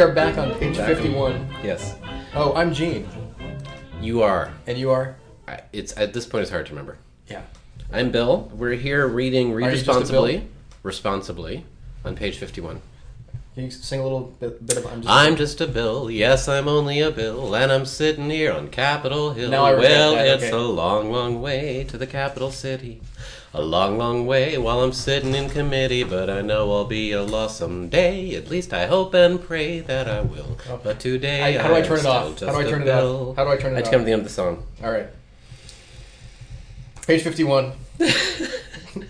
[0.00, 0.96] we are back on page Back.
[0.96, 1.46] 51.
[1.62, 1.94] Yes,
[2.34, 3.06] Oh, I'm Gene.
[4.00, 4.50] you are.
[4.66, 5.16] And you are?
[5.46, 6.96] I- It's at this point it's hard to remember.
[7.28, 7.42] Yeah.
[7.92, 8.50] I'm Bill.
[8.54, 10.48] We're here reading Read Are you just a Responsibly.
[10.82, 11.66] Responsibly
[12.02, 12.80] on page 51.
[13.54, 16.10] Can you sing a little bit, bit of I'm just I'm just a Bill.
[16.10, 19.50] Yes, I'm only a Bill, and I'm sitting here on Capitol Hill.
[19.50, 20.56] Now I regret well, that, it's okay.
[20.56, 23.02] a long, long way to the capital city.
[23.52, 27.22] A long, long way while I'm sitting in committee, but I know I'll be a
[27.22, 28.36] law someday.
[28.36, 30.56] At least I hope and pray that I will.
[30.68, 30.80] Oh.
[30.84, 32.36] But today, I- how do I turn it off?
[32.36, 33.36] just How do I turn it off?
[33.36, 33.78] How do I turn it off?
[33.78, 33.90] I off?
[33.90, 34.64] come to the end of the song.
[34.84, 35.08] All right.
[37.06, 37.72] Page 51.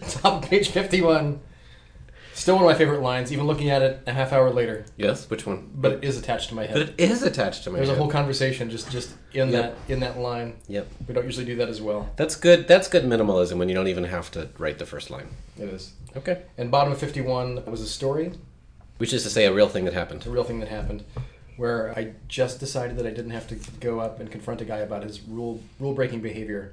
[0.09, 1.41] Top of page 51.
[2.41, 4.87] Still one of my favorite lines, even looking at it a half hour later.
[4.97, 5.69] Yes, which one?
[5.75, 6.73] But it is attached to my head.
[6.73, 9.77] But it is attached to my There's a whole conversation just just in Yep.
[9.87, 10.55] that in that line.
[10.67, 10.89] Yep.
[11.07, 12.09] We don't usually do that as well.
[12.17, 12.67] That's good.
[12.67, 15.29] That's good minimalism when you don't even have to write the first line.
[15.59, 15.93] It is.
[16.17, 16.41] Okay.
[16.57, 18.33] And bottom of 51 was a story,
[18.97, 20.27] Which is to say, a real thing that happened.
[20.27, 21.05] a real thing that happened,
[21.59, 24.79] where I just decided that I didn't have to go up and confront a guy
[24.79, 26.73] about his rule rule breaking behavior.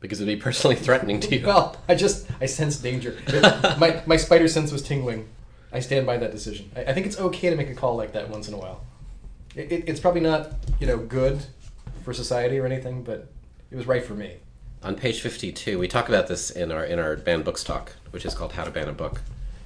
[0.00, 1.46] Because it'd be personally threatening to you.
[1.46, 3.18] Well, I just I sensed danger.
[3.78, 5.28] my my spider sense was tingling.
[5.72, 6.70] I stand by that decision.
[6.76, 8.84] I, I think it's okay to make a call like that once in a while.
[9.54, 11.44] It, it, it's probably not you know good
[12.04, 13.28] for society or anything, but
[13.70, 14.36] it was right for me.
[14.82, 18.24] On page 52, we talk about this in our in our banned books talk, which
[18.24, 19.22] is called How to Ban a Book.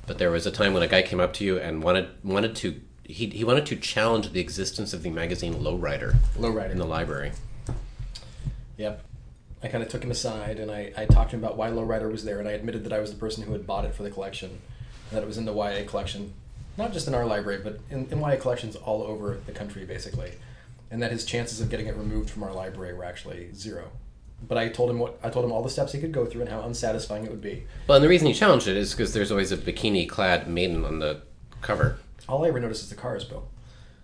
[0.06, 2.56] But there was a time when a guy came up to you and wanted wanted
[2.56, 6.70] to he, he wanted to challenge the existence of the magazine Lowrider Lowrider.
[6.70, 7.32] in the library.
[8.78, 9.04] Yep.
[9.62, 12.10] I kind of took him aside and I, I talked to him about why Lowrider
[12.10, 14.02] was there, and I admitted that I was the person who had bought it for
[14.02, 16.32] the collection, and that it was in the YA collection,
[16.76, 20.32] not just in our library, but in, in YA collections all over the country, basically,
[20.90, 23.90] and that his chances of getting it removed from our library were actually zero.
[24.46, 26.40] But I told him what I told him all the steps he could go through
[26.40, 27.64] and how unsatisfying it would be.
[27.86, 30.98] Well, and the reason he challenged it is because there's always a bikini-clad maiden on
[30.98, 31.22] the
[31.60, 31.98] cover.
[32.28, 33.48] All I ever notice is the cars, Bill.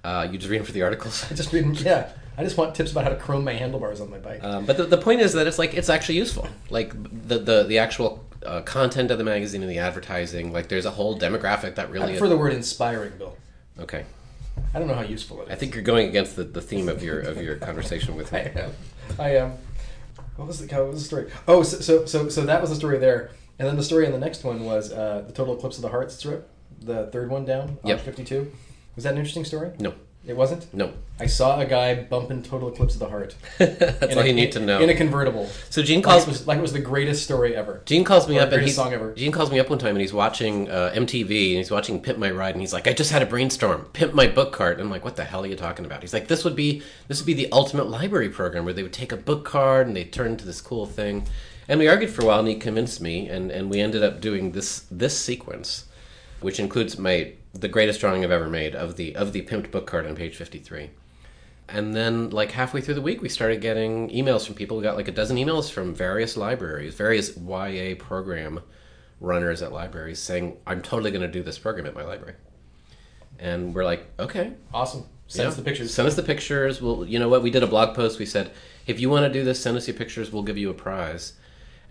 [0.04, 1.26] Uh, you just read them for the articles.
[1.30, 1.74] I just read, them.
[1.74, 2.10] yeah.
[2.38, 4.44] I just want tips about how to chrome my handlebars on my bike.
[4.44, 6.46] Um, but the, the point is that it's like it's actually useful.
[6.70, 6.92] Like
[7.26, 10.52] the the, the actual uh, content of the magazine and the advertising.
[10.52, 12.12] Like there's a whole demographic that I really.
[12.12, 13.36] prefer the word inspiring, Bill.
[13.80, 14.04] okay,
[14.72, 15.50] I don't know how useful it is.
[15.50, 18.38] I think you're going against the, the theme of your of your conversation with me.
[18.44, 18.72] I am.
[19.18, 19.52] I am.
[20.36, 21.30] What was the what was the story?
[21.48, 24.12] Oh, so so so, so that was the story there, and then the story on
[24.12, 26.48] the next one was uh, the total eclipse of the heart strip,
[26.80, 28.00] the third one down, Yep.
[28.02, 28.52] fifty-two.
[28.94, 29.72] Was that an interesting story?
[29.80, 29.94] No,
[30.28, 30.72] It wasn't.
[30.74, 33.34] no, I saw a guy bumping total eclipse of the heart.
[33.58, 34.78] that's all a- you need to know.
[34.80, 35.46] In a convertible.
[35.70, 37.80] so Gene Like calls it was like it was the greatest story ever.
[37.86, 39.14] Gene calls me up and he's song ever.
[39.14, 42.18] Gene calls me up one time and he's watching uh, MTV and he's watching Pimp
[42.18, 44.74] My Ride and he's like, I just had a brainstorm, Pimp My Book cart.
[44.74, 46.02] And I'm like, what the hell are you talking about?
[46.02, 48.92] He's like, this would be this would be the ultimate library program where they would
[48.92, 51.26] take a book cart and they turn into this cool thing.
[51.68, 54.20] And we argued for a while and he convinced me and, and we ended up
[54.20, 55.86] doing this this sequence,
[56.42, 59.86] which includes my the greatest drawing I've ever made of the of the pimped book
[59.86, 60.90] cart on page 53.
[61.70, 64.78] And then, like halfway through the week, we started getting emails from people.
[64.78, 68.60] We got like a dozen emails from various libraries, various YA program
[69.20, 72.34] runners at libraries saying, I'm totally going to do this program at my library.
[73.38, 74.54] And we're like, okay.
[74.72, 75.04] Awesome.
[75.26, 75.92] Send us the pictures.
[75.92, 76.80] Send us the pictures.
[76.80, 77.42] Well, you know what?
[77.42, 78.18] We did a blog post.
[78.18, 78.50] We said,
[78.86, 80.32] if you want to do this, send us your pictures.
[80.32, 81.34] We'll give you a prize.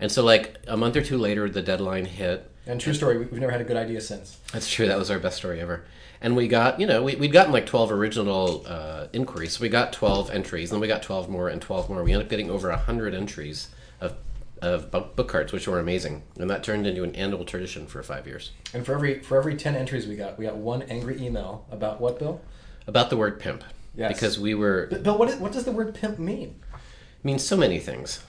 [0.00, 2.50] And so, like a month or two later, the deadline hit.
[2.68, 4.36] And true story, we- we've never had a good idea since.
[4.52, 4.86] That's true.
[4.86, 5.84] That was our best story ever.
[6.20, 9.56] And we got, you know, we, we'd gotten like 12 original uh, inquiries.
[9.56, 12.04] So we got 12 entries, then we got 12 more and 12 more.
[12.04, 13.68] We ended up getting over 100 entries
[14.00, 14.16] of,
[14.60, 16.24] of book carts, which were amazing.
[16.38, 18.50] And that turned into an annual tradition for five years.
[18.74, 22.00] And for every for every ten entries we got, we got one angry email about
[22.00, 22.40] what, Bill?
[22.86, 23.64] About the word pimp.
[23.96, 24.12] Yes.
[24.12, 26.56] Because we were, But Bill, what, is, what does the word pimp mean?
[26.72, 28.22] It means so many things.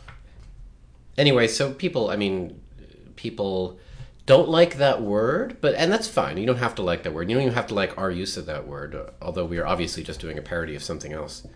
[1.18, 2.60] Anyway, so people, I mean,
[3.16, 3.78] people
[4.30, 6.38] don't like that word, but and that's fine.
[6.38, 7.28] You don't have to like that word.
[7.32, 10.04] You don't even have to like our use of that word, although we are obviously
[10.04, 11.48] just doing a parody of something else.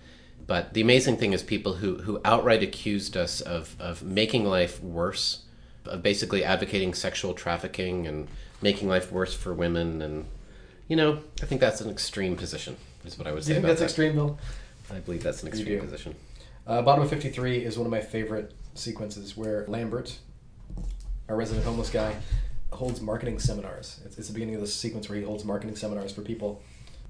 [0.48, 4.82] But the amazing thing is people who who outright accused us of of making life
[4.82, 5.44] worse,
[5.86, 8.28] of basically advocating sexual trafficking and
[8.60, 10.26] making life worse for women and
[10.88, 12.76] you know, I think that's an extreme position.
[13.06, 13.86] Is what I would Do say you think about that's that.
[13.86, 14.40] extreme, Bill?
[14.92, 16.16] I believe that's an extreme position.
[16.66, 20.18] Uh, bottom of 53 is one of my favorite sequences where Lambert,
[21.30, 22.16] our resident homeless guy,
[22.74, 24.00] holds marketing seminars.
[24.06, 26.62] It's, it's the beginning of the sequence where he holds marketing seminars for people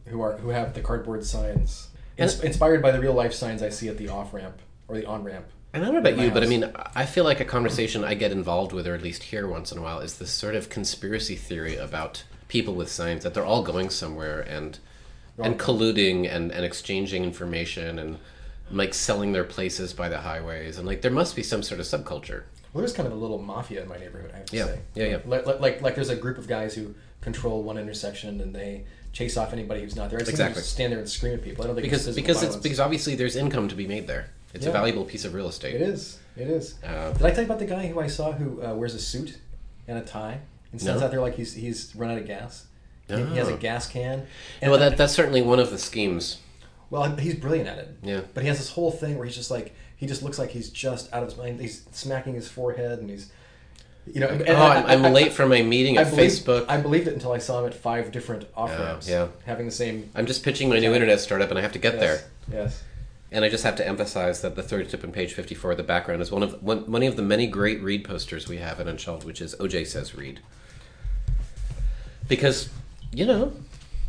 [0.07, 3.69] who are who have the cardboard signs, ins- inspired by the real life signs I
[3.69, 5.45] see at the off ramp or the on ramp.
[5.74, 8.13] And I don't know about you, but I mean, I feel like a conversation I
[8.13, 10.69] get involved with, or at least hear once in a while, is this sort of
[10.69, 14.77] conspiracy theory about people with signs that they're all going somewhere and
[15.39, 18.19] and colluding and, and exchanging information and
[18.69, 21.86] like selling their places by the highways and like there must be some sort of
[21.88, 22.44] subculture.
[22.74, 24.31] Well, there's kind of a little mafia in my neighborhood.
[24.34, 24.80] I have to Yeah, say.
[24.96, 25.18] yeah, yeah.
[25.25, 28.86] Like, like, like, like, there's a group of guys who control one intersection, and they
[29.12, 30.20] chase off anybody who's not there.
[30.20, 30.62] I Exactly.
[30.62, 31.64] just stand there and scream at people.
[31.64, 34.08] I don't think because it's because physical it's because obviously there's income to be made
[34.08, 34.30] there.
[34.56, 35.75] It's a valuable piece of real estate.
[35.75, 36.20] it is.
[36.36, 36.75] It is.
[36.84, 39.00] Uh, Did I tell you about the guy who I saw who uh, wears a
[39.00, 39.38] suit
[39.88, 40.40] and a tie
[40.72, 41.06] and stands No.
[41.06, 42.66] out there like he's he's run out of gas?
[43.08, 44.25] He, he has a gas can.
[44.62, 46.40] well, that that's certainly one of the schemes.
[46.94, 47.90] Well, he's brilliant at it.
[48.04, 48.22] Yeah.
[48.36, 50.69] But he has this whole thing where he's just like he just looks like he's
[50.69, 51.60] just out of his mind.
[51.60, 53.31] He's smacking his forehead and he's,
[54.06, 54.28] you know.
[54.30, 56.66] oh, I- I'm, I- I'm late for my meeting I at believed, Facebook.
[56.69, 59.10] I believed it until I saw him at five different off Yeah, ramps.
[59.10, 59.28] yeah.
[59.48, 60.07] Having the same.
[60.13, 62.62] I'm just pitching my new internet startup, and I have to get yes, there.
[62.62, 62.84] Yes.
[63.31, 66.22] And I just have to emphasize that the third tip in page 54, the background,
[66.22, 69.24] is one of one, one of the many great read posters we have at Unshelved,
[69.24, 70.42] which is OJ says read.
[72.28, 72.69] Because,
[73.12, 73.51] you know,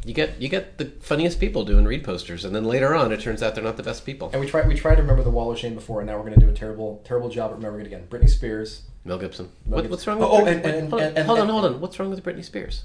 [0.05, 3.21] you get you get the funniest people doing read posters, and then later on, it
[3.21, 4.31] turns out they're not the best people.
[4.33, 6.25] And we tried we tried to remember the wall of shame before, and now we're
[6.25, 8.07] going to do a terrible terrible job at remembering it again.
[8.11, 8.83] Britney Spears.
[9.05, 9.51] Mel Gibson.
[9.67, 11.39] Mel What, what's wrong with Oh, oh, Britney- and- and- hold, on, and- and- hold
[11.39, 11.81] on, hold on.
[11.81, 12.85] What's wrong with Britney Spears?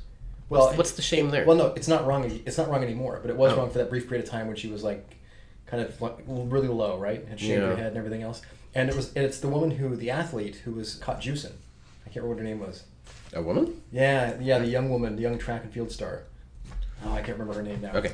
[0.50, 1.46] Well, what's, what's the shame there?
[1.46, 2.26] Well, no, it's not wrong.
[2.46, 3.20] It's not wrong anymore.
[3.22, 3.58] But it was Oh.
[3.58, 5.16] wrong for that brief period of time when she was like,
[5.68, 6.02] kind of
[6.52, 7.26] really low, right?
[7.28, 8.42] Had shaved her head and everything else.
[8.76, 11.54] And it was it's the woman who the athlete who was caught juicing.
[12.06, 12.84] I can't remember what her name was.
[13.34, 13.82] A woman?
[13.92, 16.24] Yeah, yeah, the young woman, the young track and field star.
[17.06, 17.94] Oh, I can't remember her name now.
[17.94, 18.12] Okay.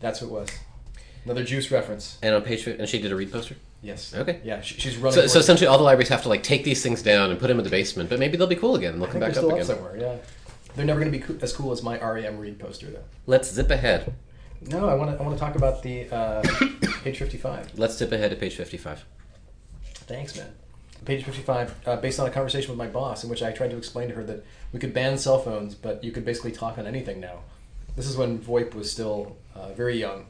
[0.00, 0.48] that's who it was.
[1.24, 2.18] Another juice reference.
[2.22, 3.56] And on page, fif- and she did a read poster.
[3.82, 4.14] Yes.
[4.14, 4.40] Okay.
[4.44, 5.20] Yeah, she, she's running.
[5.20, 7.48] So, so essentially, all the libraries have to like take these things down and put
[7.48, 8.94] them in the basement, but maybe they'll be cool again.
[8.94, 9.92] and They'll I come think back they're up still again.
[9.92, 10.16] up somewhere.
[10.18, 13.04] Yeah, they're never going to be as cool as my REM read poster, though.
[13.26, 14.14] Let's zip ahead.
[14.62, 15.18] No, I want to.
[15.22, 16.42] I want to talk about the uh,
[17.04, 17.72] page fifty-five.
[17.78, 19.04] Let's zip ahead to page fifty-five.
[19.94, 20.48] Thanks, man.
[21.04, 23.76] Page 55, uh, based on a conversation with my boss, in which I tried to
[23.76, 26.86] explain to her that we could ban cell phones, but you could basically talk on
[26.86, 27.40] anything now.
[27.96, 30.26] This is when VoIP was still uh, very young,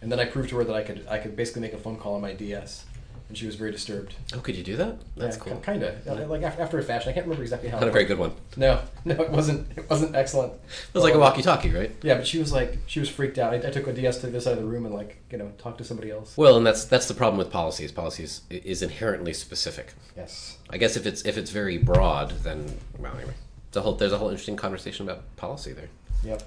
[0.00, 1.96] and then I proved to her that I could I could basically make a phone
[1.96, 2.84] call on my DS,
[3.30, 4.14] and she was very disturbed.
[4.34, 4.98] Oh, could you do that?
[5.16, 5.60] That's yeah, cool.
[5.60, 7.10] Kind of like after, after a fashion.
[7.10, 7.78] I can't remember exactly how.
[7.78, 8.32] Not a very good one.
[8.56, 9.70] No, no, it wasn't.
[9.78, 10.54] It wasn't excellent.
[10.54, 11.94] It was like a walkie-talkie, right?
[12.02, 13.54] Yeah, but she was like she was freaked out.
[13.54, 15.52] I, I took a DS to this side of the room and like you know
[15.58, 16.36] talked to somebody else.
[16.36, 17.92] Well, and that's that's the problem with policies.
[17.92, 19.94] Policies is inherently specific.
[20.16, 20.58] Yes.
[20.68, 23.34] I guess if it's if it's very broad, then well, anyway,
[23.68, 25.88] it's a whole there's a whole interesting conversation about policy there.
[26.24, 26.42] Yep.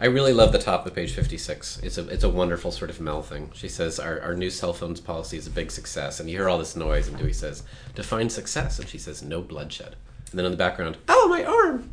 [0.00, 1.80] I really love the top of page 56.
[1.82, 3.50] It's a it's a wonderful sort of Mel thing.
[3.54, 6.48] She says our, our new cell phones policy is a big success, and you hear
[6.48, 7.64] all this noise, and Dewey says,
[7.96, 9.96] "Define success," and she says, "No bloodshed."
[10.30, 11.90] And then in the background, "Oh, my arm!"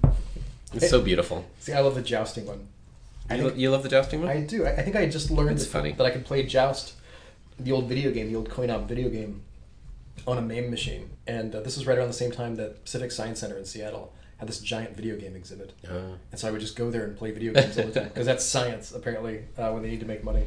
[0.74, 1.46] It's so beautiful.
[1.60, 2.68] See, I love the jousting one.
[3.32, 4.30] You, lo- you love the jousting one?
[4.30, 4.66] I do.
[4.66, 5.94] I, I think I just learned It's that, funny.
[5.94, 6.94] that I can play Joust,
[7.58, 9.42] the old video game, the old coin-op video game,
[10.28, 11.10] on a MAME machine.
[11.26, 14.14] And uh, this was right around the same time that Pacific Science Center in Seattle
[14.38, 15.74] had this giant video game exhibit.
[15.88, 18.10] Uh, And so I would just go there and play video games all the time
[18.10, 20.44] because that's science apparently uh, when they need to make money.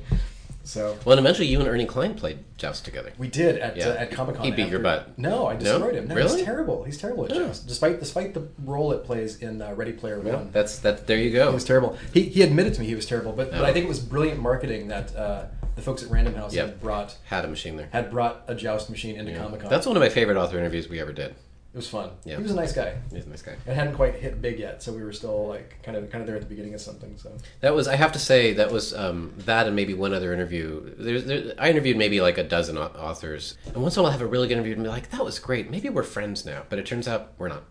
[0.65, 3.13] So well, and eventually you and Ernie Cline played Joust together.
[3.17, 3.89] we did at Yeah.
[3.89, 4.45] uh, at Comic Con.
[4.45, 5.19] He beat your butt.
[5.19, 6.09] No, I destroyed him.
[6.09, 6.37] No, Really?
[6.37, 6.85] He's terrible.
[6.85, 7.31] He's terrible at.
[7.31, 10.51] Joust, despite despite the role it plays in uh, Ready Player One.
[10.53, 11.07] that's that.
[11.07, 11.49] There you go.
[11.49, 11.97] He was terrible.
[12.13, 13.65] He, he admitted to me he was terrible, but, but Oh.
[13.65, 16.67] I think it was brilliant marketing that uh, the folks at Random House Yep.
[16.67, 17.89] had brought Had a machine there.
[17.93, 19.39] had brought a joust machine into Yeah.
[19.39, 19.71] Comic Con.
[19.71, 21.35] That's one of my favorite author interviews we ever did.
[21.73, 22.11] It was fun.
[22.25, 22.37] Yeah.
[22.37, 22.97] He was a nice guy.
[23.11, 23.57] He was a nice guy.
[23.67, 26.27] It hadn't quite hit big yet, so we were still like kind of kind of
[26.27, 27.17] there at the beginning of something.
[27.19, 30.33] So That was, I have to say, that was um, that and maybe one other
[30.33, 30.95] interview.
[30.99, 34.13] There's, there, I interviewed maybe like a dozen authors, and once in a while I
[34.13, 35.71] have a really good interview and be like, that was great.
[35.71, 37.65] Maybe we're friends now, but it turns out we're not.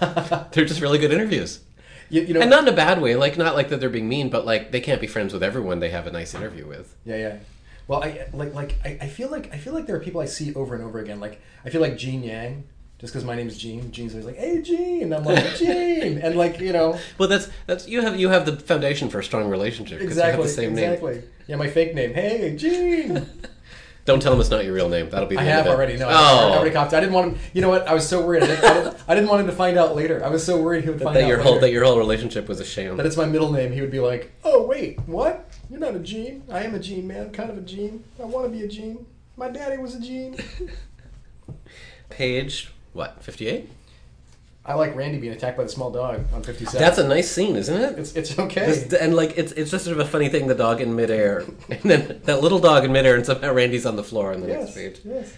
[0.52, 1.60] They're just really good interviews,
[2.08, 3.14] you, you know, and not in a bad way.
[3.16, 5.78] Like not like that they're being mean, but like they can't be friends with everyone
[5.78, 6.96] they have a nice interview with.
[7.04, 7.36] yeah, yeah.
[7.86, 10.24] Well, I like like I, I feel like I feel like there are people I
[10.24, 11.20] see over and over again.
[11.20, 12.64] Like I feel like Gene Yang,
[12.98, 13.90] just because my name is Gene.
[13.90, 17.88] Gene's always like, "Hey, Gene," I'm like, "Gene," and like you know, Well, that's that's
[17.88, 20.00] you have you have the foundation for a strong relationship.
[20.00, 20.92] exactly, you have the same name.
[20.92, 21.22] exactly.
[21.46, 22.14] Yeah, my fake name.
[22.14, 23.26] Hey, Gene.
[24.04, 25.08] Don't tell them it's not your real name.
[25.08, 25.34] That'll be.
[25.34, 25.96] The I have already.
[25.96, 26.94] No, I oh, already copied.
[26.94, 27.38] I didn't want him.
[27.54, 27.88] You know what?
[27.88, 28.42] I was so worried.
[28.42, 30.22] I didn't, I didn't, I didn't want him to find out later.
[30.22, 31.14] I was so worried he would find out.
[31.14, 31.48] that out your later.
[31.48, 32.98] whole that your whole relationship was a sham.
[32.98, 33.72] that it's my middle name.
[33.72, 35.48] He would be like, "Oh wait, what?
[35.70, 36.42] You're not a Gene.
[36.50, 37.32] I am a Gene, man.
[37.32, 38.04] Kind of a Gene.
[38.20, 39.06] I want to be a Gene.
[39.38, 40.36] My daddy was a Gene."
[42.10, 43.68] Page what fifty eight?
[44.66, 46.80] I like Randy being attacked by the small dog on 57.
[46.80, 47.98] That's a nice scene, isn't it?
[47.98, 48.82] It's it's okay.
[48.98, 50.46] And like it's it's just sort of a funny thing.
[50.46, 53.96] The dog in midair, and then that little dog in midair, and somehow Randy's on
[53.96, 55.00] the floor on the yes, next page.
[55.04, 55.36] yes.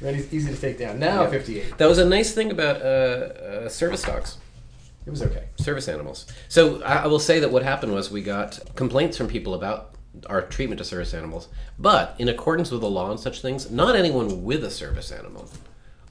[0.00, 0.98] Randy's easy to take down.
[0.98, 1.30] Now Yeah.
[1.30, 1.76] 58.
[1.78, 4.38] That was a nice thing about uh, uh, service dogs,
[5.06, 5.44] It was okay.
[5.58, 6.26] service animals.
[6.48, 9.94] So I, I will say that what happened was we got complaints from people about
[10.28, 13.94] our treatment to service animals, but in accordance with the law and such things, not
[13.94, 15.48] anyone with a service animal,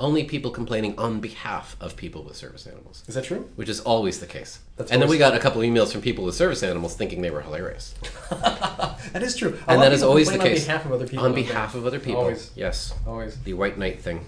[0.01, 3.03] only people complaining on behalf of people with service animals.
[3.07, 3.49] Is that true?
[3.55, 4.59] Which is always the case.
[4.75, 7.21] That's and then we got a couple of emails from people with service animals thinking
[7.21, 7.93] they were hilarious.
[8.31, 9.57] that is true.
[9.67, 10.61] A and that is always the case.
[10.61, 11.25] On behalf of other people.
[11.25, 12.21] On behalf of other people.
[12.21, 12.51] Always.
[12.55, 12.93] Yes.
[13.07, 13.37] Always.
[13.43, 14.25] The white knight thing.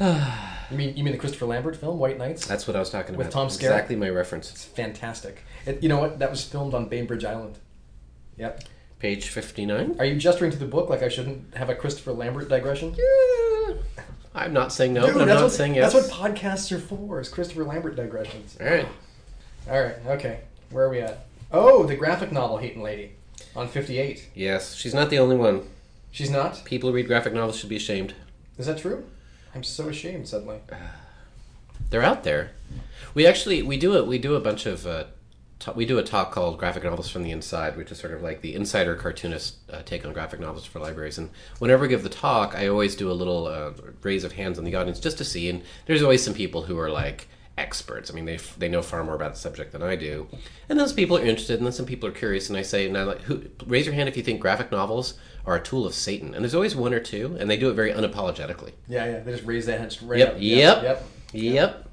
[0.00, 2.46] You mean you mean the Christopher Lambert film White Knights?
[2.46, 3.26] That's what I was talking about.
[3.26, 3.62] With Tom Skerritt?
[3.62, 4.50] Exactly my reference.
[4.50, 5.42] It's fantastic.
[5.66, 6.18] It, you know what?
[6.18, 7.58] That was filmed on Bainbridge Island.
[8.36, 8.64] Yep.
[8.98, 9.96] Page 59.
[9.98, 12.94] Are you gesturing to the book like I shouldn't have a Christopher Lambert digression?
[12.96, 13.47] Yeah.
[14.38, 15.92] I'm not saying no, Dude, but I'm not what, saying yes.
[15.92, 18.56] That's what podcasts are for, is Christopher Lambert digressions.
[18.60, 18.88] All right.
[19.68, 20.40] All right, okay.
[20.70, 21.26] Where are we at?
[21.52, 23.12] Oh, the graphic novel Hating Lady
[23.56, 24.28] on 58.
[24.34, 25.68] Yes, she's not the only one.
[26.10, 26.62] She's not?
[26.64, 28.14] People who read graphic novels should be ashamed.
[28.56, 29.04] Is that true?
[29.54, 30.60] I'm so ashamed suddenly.
[31.90, 32.52] They're out there.
[33.14, 34.06] We actually we do it.
[34.06, 35.04] we do a bunch of uh,
[35.74, 38.40] we do a talk called Graphic Novels from the Inside, which is sort of like
[38.42, 41.18] the insider cartoonist uh, take on graphic novels for libraries.
[41.18, 43.72] And whenever I give the talk, I always do a little uh,
[44.02, 45.48] raise of hands in the audience just to see.
[45.50, 48.08] And there's always some people who are like experts.
[48.08, 50.28] I mean, they f- they know far more about the subject than I do.
[50.68, 52.48] And those people are interested, and then some people are curious.
[52.48, 55.56] And I say, now, like, who, raise your hand if you think graphic novels are
[55.56, 56.34] a tool of Satan.
[56.34, 58.72] And there's always one or two, and they do it very unapologetically.
[58.86, 59.18] Yeah, yeah.
[59.20, 60.40] They just raise their hands straight Yep, up.
[60.40, 61.06] yep, Yep.
[61.32, 61.87] Yep.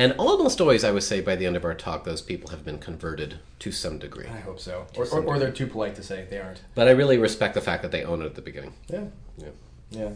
[0.00, 2.64] And almost always, I would say, by the end of our talk, those people have
[2.64, 4.26] been converted to some degree.
[4.26, 4.86] I hope so.
[4.96, 6.62] Or, or, or they're too polite to say they aren't.
[6.74, 8.72] But I really respect the fact that they own it at the beginning.
[8.88, 9.04] Yeah.
[9.36, 9.48] Yeah.
[9.90, 10.10] Yeah.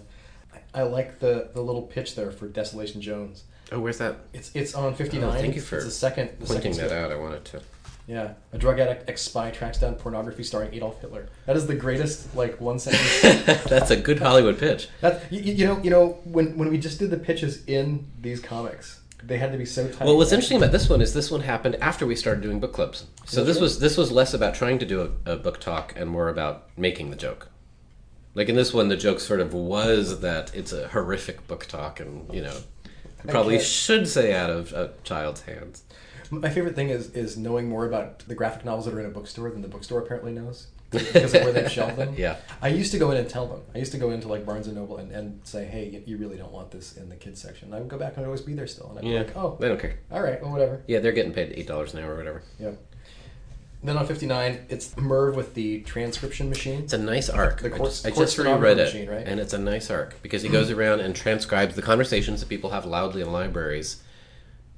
[0.74, 3.44] I, I like the, the little pitch there for Desolation Jones.
[3.72, 4.16] Oh, where's that?
[4.32, 5.28] It's it's on 59.
[5.28, 7.44] Oh, thank you It's- for it's the second, the Pointing second that out, I wanted
[7.46, 7.60] to.
[8.06, 11.28] Yeah, a drug addict ex spy tracks down pornography starring Adolf Hitler.
[11.46, 13.62] That is the greatest like one sentence.
[13.64, 14.88] That's a good Hollywood pitch.
[15.00, 18.40] that you, you know you know when when we just did the pitches in these
[18.40, 20.06] comics, they had to be so tight.
[20.06, 22.72] Well, what's interesting about this one is this one happened after we started doing book
[22.72, 23.06] clubs.
[23.24, 25.94] So That's this was this was less about trying to do a, a book talk
[25.96, 27.48] and more about making the joke.
[28.34, 32.00] Like in this one, the joke sort of was that it's a horrific book talk,
[32.00, 32.56] and you know,
[33.28, 35.84] probably should say out of a child's hands.
[36.30, 39.10] My favorite thing is is knowing more about the graphic novels that are in a
[39.10, 42.14] bookstore than the bookstore apparently knows because of where they've shelved them.
[42.16, 42.36] Yeah.
[42.62, 43.62] I used to go in and tell them.
[43.74, 46.36] I used to go into like Barnes and Noble and, and say, hey, you, really
[46.36, 47.68] don't want this in the kids section.
[47.68, 49.18] And I would go back and I'd always be there still, and I'd be Yeah.
[49.18, 49.98] like, oh, They don't care.
[50.10, 50.82] all right, well, whatever.
[50.86, 52.42] Yeah, they're getting paid eight dollars an hour or whatever.
[52.58, 52.72] Yeah.
[53.82, 56.80] Then on 59, it's Merv with the transcription machine.
[56.84, 57.60] It's a nice arc.
[57.60, 59.26] The I court- just, I just reread it, machine, right?
[59.26, 62.70] and it's a nice arc because he goes around and transcribes the conversations that people
[62.70, 64.02] have loudly in libraries,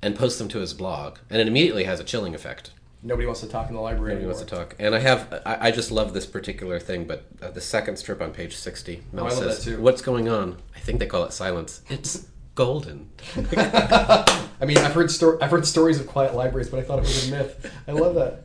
[0.02, 2.72] and posts them to his blog, and it immediately has a chilling effect.
[3.06, 5.68] Nobody wants to talk in the library Nobody wants to talk, and I have I,
[5.68, 7.04] I just love this particular thing.
[7.04, 9.78] But uh, the second strip on page sixty, Mel Oh, I love says.
[9.78, 11.82] "What's going on?" I think they call it silence.
[11.88, 13.08] It's golden.
[13.56, 17.02] I mean, I've heard sto- I've heard stories of quiet libraries, but I thought it
[17.02, 17.72] was a myth.
[17.86, 18.42] I love that.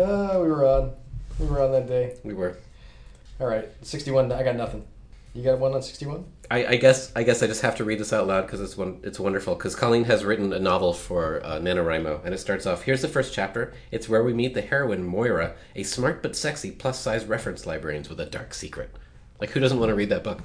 [0.00, 0.92] Uh, we were on.
[1.40, 2.18] We were on that day.
[2.22, 2.56] we were.
[3.40, 4.30] All right, 61.
[4.30, 4.84] I got nothing.
[5.34, 6.24] You got one on 61?
[6.50, 8.76] I, I guess I guess I just have to read this out loud because it's
[8.76, 9.54] one it's wonderful.
[9.54, 12.82] Because Colleen has written a novel for uh, NaNoWriMo, and it starts off.
[12.82, 13.72] Here's the first chapter.
[13.92, 18.04] It's where we meet the heroine Moira, a smart but sexy plus size reference librarian
[18.08, 18.90] with a dark secret.
[19.40, 20.40] Like who doesn't want to read that book?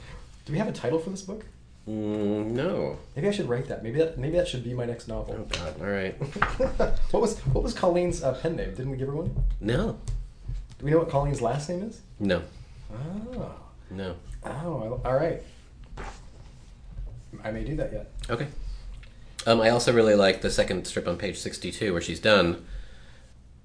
[0.45, 1.45] Do we have a title for this book?
[1.89, 2.99] Mm, no.
[3.15, 3.83] Maybe I should write that.
[3.83, 5.35] Maybe that maybe that should be my next novel.
[5.39, 5.57] Oh.
[5.57, 5.81] God.
[5.81, 6.13] All right.
[7.11, 8.69] what was what was Colleen's uh, pen name?
[8.69, 9.35] Didn't we give her one?
[9.59, 9.97] No.
[10.77, 12.01] Do we know what Colleen's last name is?
[12.19, 12.43] No.
[12.93, 13.55] Oh,
[13.89, 14.15] No.
[14.45, 15.41] oh, all right.
[17.43, 18.11] I may do that yet.
[18.29, 18.47] Okay.
[19.45, 22.65] Um, I also really like the second strip on page 62 where she's done.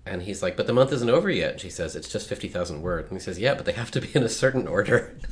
[0.07, 1.53] And he's like, but the month isn't over yet.
[1.53, 3.09] And she says, it's just 50,000 words.
[3.11, 5.17] And he says, yeah, but they have to be in a certain order.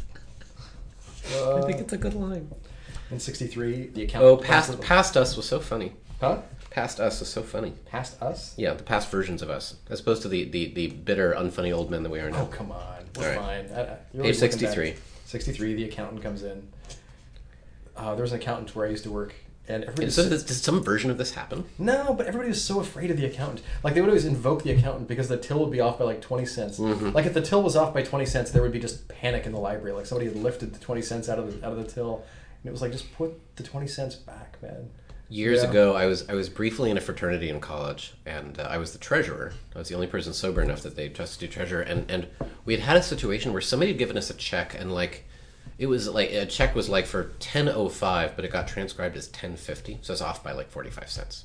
[1.26, 2.50] I think Uh, it's a good line.
[3.10, 4.24] in 63, the account.
[4.24, 5.92] Oh, past, past us was so funny.
[6.20, 6.38] Huh?
[6.70, 7.72] Past us is so funny.
[7.86, 8.54] Past us?
[8.56, 9.76] Yeah, the past versions of us.
[9.88, 12.42] As opposed to the, the, the bitter, unfunny old men that we are now.
[12.42, 13.04] Oh, come on.
[13.16, 13.68] We're All right.
[13.68, 13.78] fine.
[13.78, 14.94] I- I- Page 63.
[15.24, 16.68] 63, the accountant comes in.
[17.96, 19.34] Uh, there was an accountant where I used to work,
[19.66, 20.10] and everybody.
[20.10, 21.64] So does some version of this happen?
[21.78, 23.62] No, but everybody was so afraid of the accountant.
[23.82, 26.20] Like they would always invoke the accountant because the till would be off by like
[26.22, 26.78] twenty cents.
[26.78, 27.12] Mhm.
[27.12, 29.52] Like if the till was off by twenty cents, there would be just panic in
[29.52, 29.96] the library.
[29.96, 32.18] Like somebody had lifted the twenty cents out of the out of the till,
[32.62, 34.90] and it was like just put the twenty cents back, man.
[35.30, 35.68] Years Yeah.
[35.70, 38.92] ago, I was I was briefly in a fraternity in college, and uh, I was
[38.92, 39.52] the treasurer.
[39.74, 42.28] I was the only person sober enough that they trusted to do treasurer, and and
[42.64, 45.24] we had had a situation where somebody had given us a check, and like
[45.78, 49.16] it was like a check was like for ten oh five, but it got transcribed
[49.18, 51.44] as ten fifty, so it's off by like forty five cents.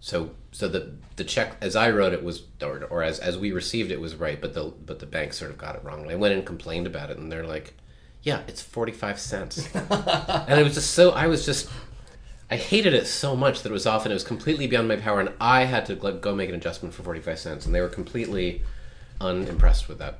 [0.00, 3.52] So so the the check as I wrote it was or, or as as we
[3.52, 6.02] received it was right, but the but the bank sort of got it wrong.
[6.02, 7.74] And I went and complained about it, and they're like,
[8.24, 11.68] "Yeah, it's forty five cents," and it was just so I was just
[12.52, 15.20] I hated it so much that it was often it was completely beyond my power,
[15.20, 17.80] and I had to like, go make an adjustment for forty five cents, and they
[17.80, 18.60] were completely
[19.22, 20.18] unimpressed with that.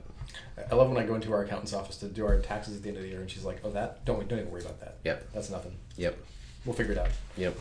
[0.70, 2.88] I love when I go into our accountant's office to do our taxes at the
[2.88, 4.96] end of the year, and she's like, "Oh, that don't don't even worry about that.
[5.04, 5.32] Yep.
[5.34, 5.76] That's nothing.
[5.98, 6.16] Yep.
[6.64, 7.54] We'll figure it out." Yep.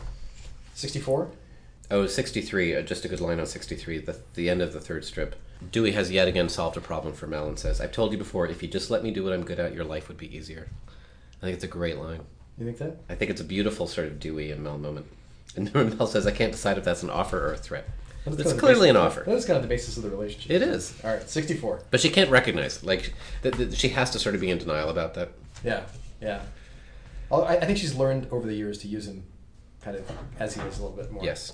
[0.72, 1.30] Sixty-four.
[1.90, 5.04] Oh, 63, uh, just a good line on 63, the, the end of the third
[5.04, 5.36] strip.
[5.70, 8.46] Dewey has yet again solved a problem for Mel and says, I've told you before,
[8.46, 10.70] if you just let me do what I'm good at, your life would be easier.
[11.42, 12.22] I think it's a great line.
[12.58, 12.98] You think that?
[13.08, 15.06] I think it's a beautiful sort of Dewey and Mel moment.
[15.54, 17.86] And Mel says, "I can't decide if that's an offer or a threat."
[18.24, 19.22] That's It's kind of clearly an offer.
[19.26, 20.50] That is kind of the basis of the relationship.
[20.50, 21.82] It is, All right, 64.
[21.90, 22.82] but she can't recognize.
[22.84, 25.30] Like, th- th- she has to sort of be in denial about that.
[25.64, 25.82] Yeah,
[26.22, 26.40] yeah.
[27.30, 29.24] I, I think she's learned over the years to use him
[29.82, 31.22] kind of as he is a little bit more.
[31.24, 31.52] Yes,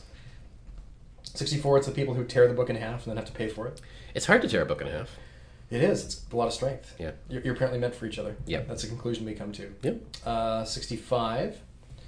[1.25, 3.49] 64, it's the people who tear the book in half and then have to pay
[3.49, 3.81] for it.
[4.15, 5.11] it's hard to tear a book in half.
[5.71, 6.05] It is.
[6.05, 6.95] It's a lot of strength.
[6.99, 7.11] Yeah.
[7.29, 8.37] You're, you're apparently meant for each other.
[8.47, 8.63] Yeah.
[8.67, 9.75] That's a conclusion we come to.
[9.83, 10.01] Yep.
[10.25, 11.59] Uh, 65,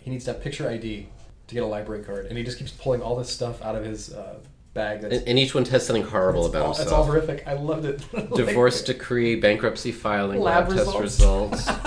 [0.01, 1.09] he needs to have picture ID
[1.49, 2.27] to get a library card.
[2.27, 4.39] And he just keeps pulling all this stuff out of his uh,
[4.73, 5.03] bag.
[5.03, 6.87] That's, And, and each one has something horrible about all, himself.
[6.87, 7.47] It's all horrific.
[7.47, 8.03] I loved it.
[8.35, 11.69] Divorce Like- decree, bankruptcy filing, Lab lab, test results.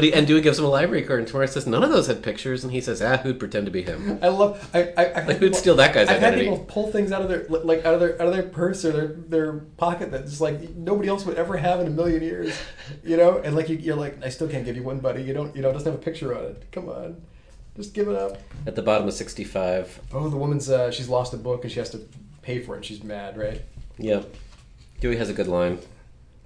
[0.00, 2.06] but he, and Dewey gives him a library card, and Tamara says none of those
[2.06, 4.70] had pictures, and he says, "Ah, who'd pretend to be him?" I love.
[4.72, 6.46] I, I, I've Like, who'd steal that guy's I've identity?
[6.46, 8.82] had people pull things out of their like out of their out of their purse
[8.86, 12.22] or their their pocket that just like nobody else would ever have in a million
[12.22, 12.58] years,
[13.04, 13.36] you know.
[13.38, 15.22] And like you, you're like, I still can't give you one, buddy.
[15.22, 16.64] You don't, you know, it doesn't have a picture on it.
[16.72, 17.20] Come on,
[17.76, 18.38] just give it up.
[18.66, 20.00] At the bottom of sixty five.
[20.14, 22.00] Oh, the woman's uh, she's lost a book and she has to
[22.42, 22.78] pay for it.
[22.78, 23.60] and She's mad, right?
[23.98, 24.22] yeah,
[25.00, 25.78] Dewey has a good line.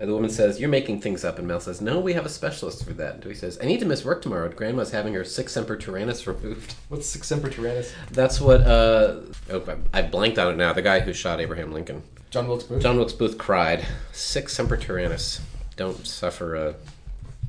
[0.04, 2.28] And the woman says, "You're making things up," and Mel says, "No, we have a
[2.28, 4.50] specialist for that." And Dewey says, "I need to miss work tomorrow.
[4.50, 7.90] Grandma's having her sic semper tyrannis removed." What's Sic Semper Tyrannis?
[8.10, 8.60] That's what.
[8.60, 9.20] uh
[9.50, 9.62] Oh,
[9.94, 10.74] I blanked on it now.
[10.74, 12.02] The guy who shot Abraham Lincoln.
[12.28, 12.82] John Wilkes Booth.
[12.82, 15.40] John Wilkes Booth cried, "Sic semper tyrannis,
[15.76, 16.74] don't suffer a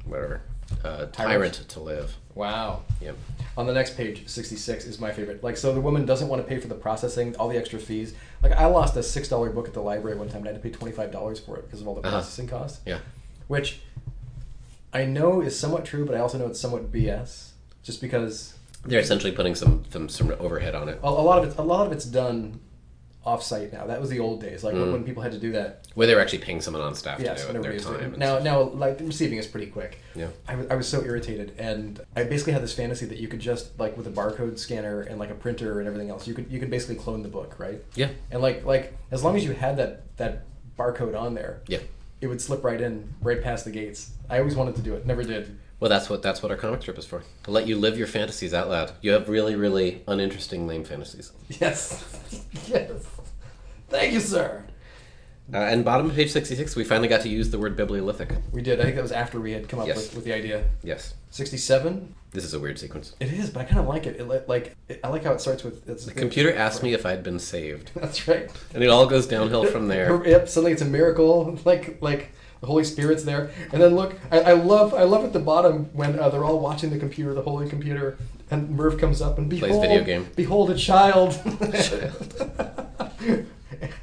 [0.05, 0.39] whatever
[0.85, 2.83] a tyrant to live." Wow.
[3.01, 3.17] Yep.
[3.57, 5.41] On the next page, 66 is my favorite.
[5.43, 8.13] Like, so the woman doesn't want to pay for the processing, all the extra fees.
[8.43, 10.69] Like, I lost a $6 book at the library one time and I had to
[10.69, 12.17] pay $25 for it because of all the Uh-huh.
[12.17, 12.81] processing costs.
[12.85, 12.99] Yeah.
[13.47, 13.79] Which
[14.93, 17.51] I know is somewhat true, but I also know it's somewhat BS.
[17.83, 21.45] Just because They're essentially putting some some, some overhead on it, a, a lot of
[21.49, 22.59] it's a lot of it's done
[23.25, 23.87] off-site now.
[23.87, 24.91] That was the old days, like when, Mm.
[24.93, 25.85] when people had to do that.
[25.95, 27.63] where they were actually paying someone on staff Yes, to do it.
[27.63, 27.95] Their time.
[28.01, 29.97] and now now like receiving is pretty quick.
[30.13, 30.27] Yeah.
[30.47, 33.79] I was, was so irritated, and I basically had this fantasy that you could just
[33.79, 36.59] like with a barcode scanner and like a printer and everything else, you could you
[36.59, 37.81] could basically clone the book, right?
[37.95, 38.09] Yeah.
[38.31, 40.43] And like like as long as you had that that
[40.77, 41.79] barcode on there, Yeah.
[42.21, 44.11] it would slip right in, right past the gates.
[44.29, 45.57] I always wanted to do it, never did.
[45.79, 47.23] Well, that's what that's what our comic strip is for.
[47.43, 48.91] To let you live your fantasies out loud.
[49.01, 51.31] You have really, really uninteresting, lame fantasies.
[51.61, 52.03] Yes,
[52.67, 52.89] yes.
[53.89, 54.63] Thank you, sir.
[55.53, 58.41] Uh, and bottom of page sixty-six, we finally got to use the word bibliolithic.
[58.51, 58.79] We did.
[58.79, 59.97] I think that was after we had come up Yes.
[59.97, 60.63] with, with the idea.
[60.83, 61.13] Yes.
[61.29, 62.15] Sixty-seven.
[62.31, 63.15] This is a weird sequence.
[63.19, 64.19] It is, but I kind of like it.
[64.19, 65.87] it li- like it, I like how it starts with.
[65.87, 68.49] It's, The computer asked me if I'd been saved, That's right.
[68.73, 70.23] and it all goes downhill from there.
[70.25, 70.49] Yep.
[70.49, 71.59] Suddenly it's a miracle.
[71.65, 75.31] Like like the Holy Spirit's there, and then look, I, I love I love at
[75.33, 78.17] the bottom when uh, they're all watching the computer, the holy computer,
[78.49, 80.27] and Merv comes up and Plays behold, video game.
[80.35, 81.33] behold a child.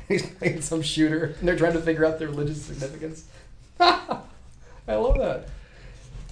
[0.09, 3.25] He's playing some shooter, and they're trying to figure out the religious significance.
[3.81, 4.21] I
[4.89, 5.49] love that.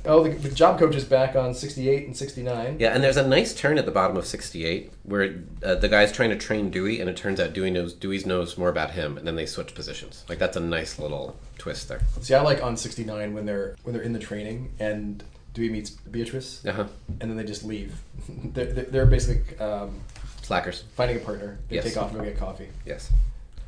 [0.06, 2.76] Oh, the, the job coach is back on 68 and 69.
[2.80, 6.10] Yeah, and there's a nice turn at the bottom of 68 where uh, the guy's
[6.10, 9.18] trying to train Dewey, and it turns out Dewey knows Dewey knows more about him,
[9.18, 10.24] and then they switch positions.
[10.28, 12.00] Like that's a nice little twist there.
[12.22, 15.22] See, I like on 69 when they're when they're in the training and
[15.52, 16.86] Dewey meets Beatrice, Uh huh.
[17.20, 17.94] and then they just leave.
[18.28, 20.00] they're, they're they're basically um,
[20.40, 20.84] Slackers.
[20.96, 21.58] finding a partner.
[21.68, 21.84] They Yes.
[21.84, 22.68] take off and go get coffee.
[22.86, 23.10] Yes.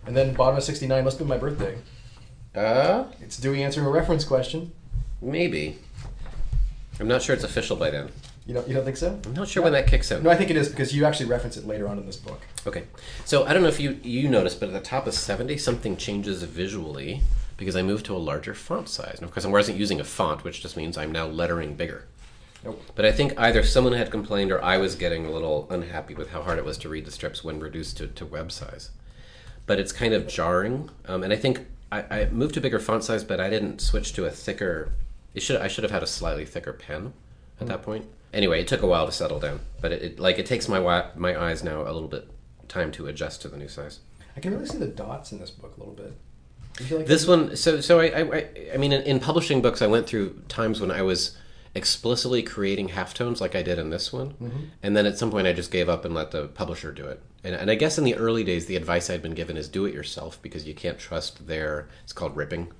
[0.07, 1.79] And then bottom of 69 must be my birthday.
[2.55, 4.73] Uh, It's Dewey answering a reference question.
[5.21, 5.79] maybe.
[7.01, 8.11] I'm not sure it's official by then.
[8.47, 9.19] You don't you don't think so?
[9.25, 10.23] I'm not sure when that kicks in.
[10.23, 12.41] No, I think it is because you actually reference it later on in this book.
[12.67, 12.85] Okay.
[13.25, 15.97] So I don't know if you you noticed, but at the top of 70, something
[15.97, 17.23] changes visually
[17.57, 19.15] because I moved to a larger font size.
[19.19, 22.05] And of course, I wasn't using a font, which just means I'm now lettering bigger.
[22.65, 22.83] Nope.
[22.95, 26.31] But I think either someone had complained or I was getting a little unhappy with
[26.31, 28.91] how hard it was to read the strips when reduced to, to web size.
[29.67, 30.91] But it's kind of jarring.
[31.07, 34.13] Um, and I think I, I moved to bigger font size, but I didn't switch
[34.15, 34.93] to a thicker.
[35.35, 37.13] It should I should have had a slightly thicker pen
[37.61, 38.07] at that point.
[38.33, 40.81] Anyway, it took a while to settle down, but it, it like it takes my
[41.15, 42.29] my eyes now a little bit
[42.69, 44.01] time to adjust to the new size.
[44.37, 46.13] I can really see the dots in this book a little bit.
[46.79, 49.21] Do you feel like This one, so so I I, I- I mean, in, in
[49.21, 51.37] publishing books, I went through times when I was
[51.75, 54.59] explicitly creating halftones like I did in this one, mm-hmm.
[54.83, 57.23] and then at some point I just gave up and let the publisher do it.
[57.45, 59.85] And, and I guess in the early days, the advice I'd been given is do
[59.87, 62.73] it yourself because you can't trust their it's called ripping,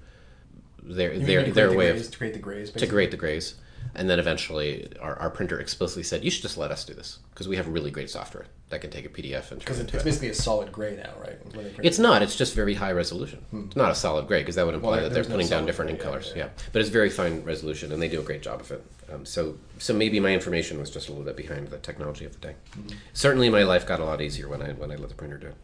[0.83, 2.91] their You their their create the way grays- of to create the grays to basically?
[2.95, 3.55] grade the grays.
[3.95, 7.19] And then eventually, our, our printer explicitly said, "You should just let us do this
[7.31, 9.97] because we have really great software that can take a PDF and turn it into
[9.97, 11.39] it's basically a solid gray now, right?
[11.55, 12.03] When they print it's it.
[12.03, 12.23] not.
[12.23, 13.45] It's just very high resolution.
[13.67, 15.67] It's not a solid gray because that would imply Well, that they're no putting down
[15.67, 16.33] different gray, ink yeah, colors.
[16.35, 16.45] yeah.
[16.45, 16.49] Yeah.
[16.73, 18.83] but it's very fine resolution, and they do a great job of it.
[19.13, 22.33] Um, so, so maybe my information was just a little bit behind the technology of
[22.33, 22.55] the day.
[22.79, 22.97] Mm-hmm.
[23.13, 25.49] Certainly, my life got a lot easier when I when I let the printer do
[25.49, 25.57] it.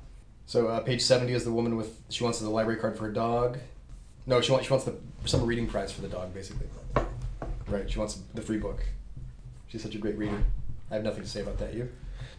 [0.44, 3.12] So uh, page seventy is the woman with she wants the library card for her
[3.12, 3.58] dog.
[4.26, 6.66] No, she wants she wants the some reading prize for the dog basically.
[7.68, 7.90] Right.
[7.90, 8.84] She wants the free book.
[9.68, 10.42] She's such a great reader.
[10.90, 11.74] I have nothing to say about that.
[11.74, 11.90] You?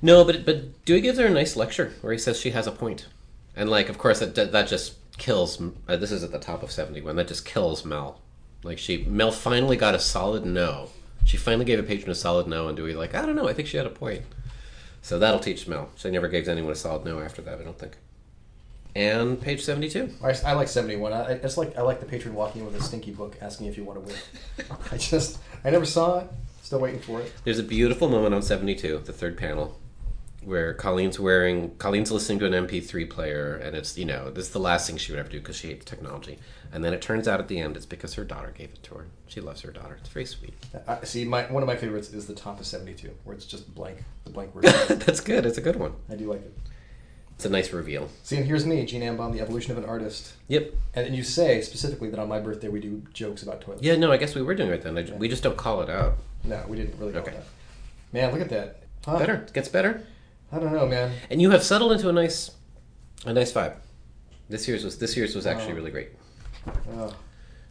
[0.02, 2.72] No, but but Dewey gives her a nice lecture where he says she has a
[2.72, 3.08] point.
[3.56, 5.62] and like of course that that just kills.
[5.88, 7.16] Uh, this is at the top of seventy one.
[7.16, 8.20] That just kills Mel.
[8.64, 10.90] Like she Mel finally got a solid no.
[11.26, 13.48] She finally gave a patron a solid no, and Dewey like I don't know.
[13.48, 14.24] I think she had a point.
[15.02, 15.90] So that'll teach Mel.
[15.96, 17.60] She never gave anyone a solid no after that.
[17.60, 17.98] I don't think.
[18.96, 20.10] And page seventy two.
[20.24, 21.14] I, I like seventy one.
[21.14, 23.68] I, I just like I like the patron walking in with a stinky book asking
[23.68, 24.78] if you want to win.
[24.92, 26.28] I just I never saw it.
[26.70, 27.34] Still waiting for it.
[27.44, 29.80] There's a beautiful moment on 72, the third panel,
[30.44, 34.52] where Colleen's wearing, Colleen's listening to an MP3 player, and it's, you know, this is
[34.52, 36.38] the last thing she would ever do because she hates technology.
[36.72, 38.94] And then it turns out at the end it's because her daughter gave it to
[38.94, 39.08] her.
[39.26, 39.98] She loves her daughter.
[40.00, 40.54] It's very sweet.
[40.88, 43.46] I, see, my one of my favorites is the top of seventy two, where it's
[43.46, 44.66] just blank, the blank word.
[44.66, 45.48] That's good.
[45.48, 45.94] It's a good one.
[46.08, 46.56] I do like it.
[47.40, 48.10] It's a nice reveal.
[48.24, 50.34] See, and here's me, Gene Ambaum, the evolution of an artist.
[50.50, 50.74] Yep.
[50.94, 53.82] And, and you say specifically that on my birthday we do jokes about toilets.
[53.82, 54.98] Yeah, no, I guess we were doing it then.
[54.98, 55.16] I, Yeah.
[55.16, 56.16] We just don't call it out.
[56.44, 57.38] No, we didn't really Okay.
[58.12, 58.84] Man, look at that.
[59.06, 59.18] Huh?
[59.20, 59.36] Better.
[59.36, 60.06] It gets better.
[60.52, 61.14] I don't know, man.
[61.30, 62.52] And you have settled into a nice,
[63.26, 63.76] a nice vibe.
[64.50, 65.76] This year's was this year's was actually Oh.
[65.76, 66.10] really great.
[66.98, 67.16] Oh.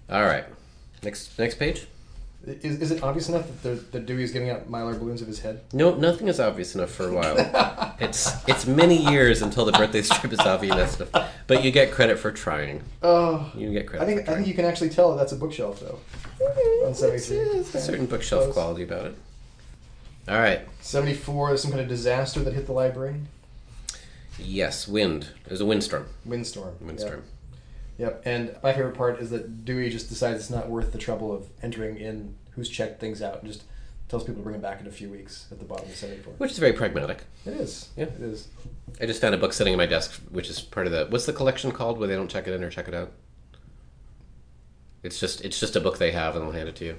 [0.09, 0.47] All right,
[1.03, 1.87] next next page.
[2.47, 5.27] Is, is it obvious enough that, the, that Dewey is giving out mylar balloons of
[5.27, 5.61] his head?
[5.73, 7.95] No, nothing is obvious enough for a while.
[8.01, 11.33] it's it's many years until the birthday strip is obvious enough.
[11.47, 12.83] But you get credit for trying.
[13.03, 13.51] Oh.
[13.55, 14.05] You get credit.
[14.05, 15.99] I think I think you can actually tell that that's a bookshelf though.
[16.87, 17.37] On 73.
[17.59, 18.55] it's a certain bookshelf Close.
[18.55, 19.19] quality about it.
[20.29, 20.61] All right.
[20.81, 23.17] 74, there's some kind of disaster that hit the library.
[24.39, 25.29] Yes, wind.
[25.47, 26.07] There's a windstorm.
[26.25, 26.75] Windstorm.
[26.81, 27.15] Windstorm.
[27.17, 27.25] Yep.
[27.99, 28.23] Yep.
[28.25, 31.49] And my favorite part is that Dewey just decides it's not worth the trouble of
[31.63, 33.65] entering in who's checked things out and just
[34.09, 36.35] tells people to bring them back in a few weeks at the bottom of 74.
[36.39, 37.25] Which is very pragmatic.
[37.45, 37.89] It is.
[37.97, 38.05] Yeah.
[38.05, 38.49] It is.
[39.01, 41.07] I just found a book sitting in my desk, which is part of the.
[41.07, 43.13] What's the collection called where they don't check it in or check it out?
[45.03, 46.99] It's just it's just a book they have and they'll hand it to you.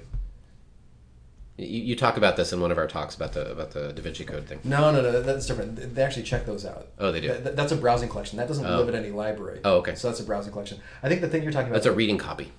[1.60, 4.02] You, you talk about this in one of our talks about the about the Da
[4.02, 4.60] Vinci Code thing.
[4.64, 5.20] No, no, no.
[5.22, 5.94] That's different.
[5.94, 6.88] They actually check those out.
[6.98, 7.28] Oh, they do.
[7.28, 8.38] That- that's a browsing collection.
[8.38, 8.78] That doesn't Oh.
[8.78, 9.60] live at any library.
[9.64, 9.94] Oh, okay.
[9.94, 10.78] So that's a browsing collection.
[11.02, 11.74] I think the thing you're talking about.
[11.74, 12.50] That's a reading copy.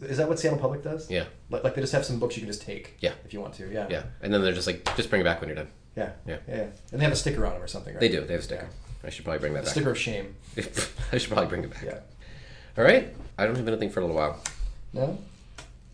[0.00, 1.08] Is that what Seattle Public does?
[1.10, 2.96] Yeah, Like, like they just have some books you can just take.
[3.00, 3.12] Yeah.
[3.24, 3.70] If you want to.
[3.70, 3.86] Yeah.
[3.88, 4.02] yeah.
[4.20, 5.68] And then they're just like, just bring it back when you're done.
[5.96, 6.10] Yeah.
[6.26, 6.38] Yeah.
[6.48, 6.56] Yeah.
[6.56, 6.66] yeah.
[6.90, 8.00] And they have a sticker on them or something, right?
[8.00, 8.22] They do.
[8.24, 8.68] They have a sticker.
[9.04, 9.70] I should probably bring that A back.
[9.72, 10.34] sticker of shame.
[11.12, 11.82] I should probably bring it back.
[11.84, 11.98] Yeah.
[12.78, 13.14] All right.
[13.38, 14.40] I don't have anything for a little while.
[14.92, 15.18] No.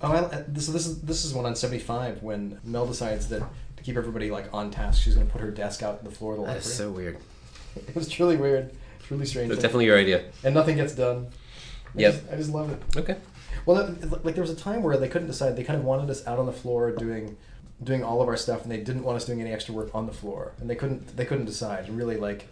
[0.01, 3.29] Oh, I, I- this, this is this is one on seventy five when Mel decides
[3.29, 3.43] that
[3.77, 6.11] to keep everybody like on task, she's going to put her desk out on the
[6.11, 6.67] floor of the That library.
[6.67, 7.19] is so weird.
[7.89, 8.73] It was truly weird,
[9.05, 9.53] truly strange.
[9.53, 10.25] It's definitely your idea.
[10.43, 11.29] and nothing gets done.
[11.95, 12.13] I Yep.
[12.13, 12.83] just, I just love it.
[12.97, 13.17] Okay.
[13.67, 15.57] Well, that- like there was a time where they couldn't decide.
[15.57, 17.37] They kind of wanted us out on the floor doing
[17.83, 20.07] doing all of our stuff, and they didn't want us doing any extra work on
[20.07, 21.87] the floor, and they couldn't they couldn't decide.
[21.87, 22.49] And really, like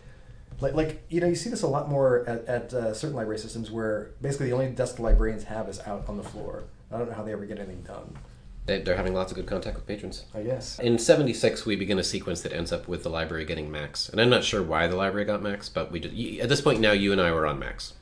[0.60, 3.38] like like you know, you see this a lot more at, at uh, certain library
[3.38, 6.64] systems where basically the only desk the librarians have is out on the floor.
[6.90, 8.16] I don't know how they ever get anything done.
[8.66, 10.24] They, they're having lots of good contact with patrons.
[10.34, 10.78] I guess.
[10.78, 14.08] In 76, we begin a sequence that ends up with the library getting Macs.
[14.08, 16.40] And I'm not sure why the library got Macs, but we did.
[16.40, 17.94] At this point now, you and I were on Macs.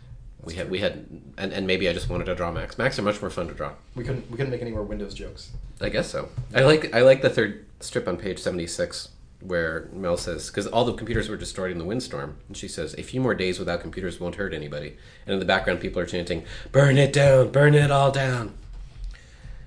[0.42, 2.78] we had, we had, and, and maybe I just wanted to draw Macs.
[2.78, 3.72] Macs are much more fun to draw.
[3.94, 5.50] We couldn't we couldn't make any more Windows jokes.
[5.80, 6.30] I guess so.
[6.54, 10.86] I like I like the third strip on page 76 where Mel says because all
[10.86, 13.82] the computers were destroyed in the windstorm, and she says a few more days without
[13.82, 14.96] computers won't hurt anybody.
[15.26, 17.50] And in the background, people are chanting, "Burn it down!
[17.50, 18.54] Burn it all down!"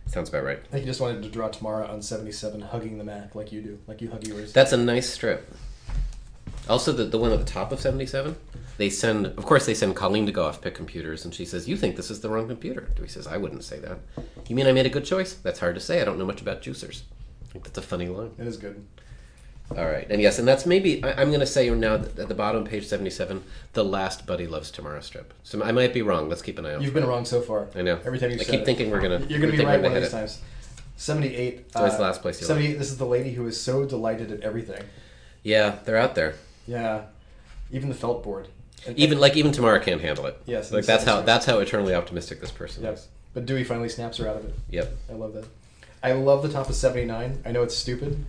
[0.07, 0.59] Sounds about right.
[0.59, 3.51] I think you just wanted to draw Tamara on seventy seven hugging the Mac like
[3.51, 4.53] you do, like you hug yours.
[4.53, 5.53] That's a nice strip.
[6.69, 8.35] Also, the, the one at the top of 77,
[8.77, 11.67] they send, of course, they send Colleen to go off pick computers, and she says,
[11.67, 12.89] You think this is the wrong computer.
[12.95, 13.99] Dewey says, I wouldn't say that.
[14.47, 15.33] You mean I made a good choice?
[15.35, 16.01] That's hard to say.
[16.01, 17.03] I don't know much about juicers.
[17.45, 18.31] I think that's a funny line.
[18.37, 18.85] it is good.
[19.75, 20.07] All right.
[20.09, 22.61] And yes, and that's maybe, I, I'm going to say now that at the bottom
[22.63, 25.33] of page 77, the last Buddy Loves Tomorrow strip.
[25.43, 26.29] So I might be wrong.
[26.29, 26.81] Let's keep an eye on.
[26.81, 27.67] You've been wrong so far.
[27.75, 27.99] I know.
[28.05, 28.65] Every time you I keep it.
[28.65, 30.41] thinking we're going to You're going to be right one of these times.
[30.95, 31.65] 78.
[31.75, 32.39] always the uh, last place.
[32.39, 34.83] 78, this is the lady who is so delighted at everything.
[35.43, 36.35] Yeah, they're out there.
[36.65, 37.03] Yeah.
[37.71, 38.47] Even the felt board.
[38.87, 40.41] And- Even like even Tamara can't handle it.
[40.45, 42.93] Yes, like that's how that's how eternally optimistic this person Yep.
[42.93, 43.07] is.
[43.33, 44.55] But Dewey finally snaps her out of it.
[44.69, 44.95] Yep.
[45.09, 45.45] I love that.
[46.01, 47.41] I love the top of 79.
[47.45, 48.23] I know it's stupid.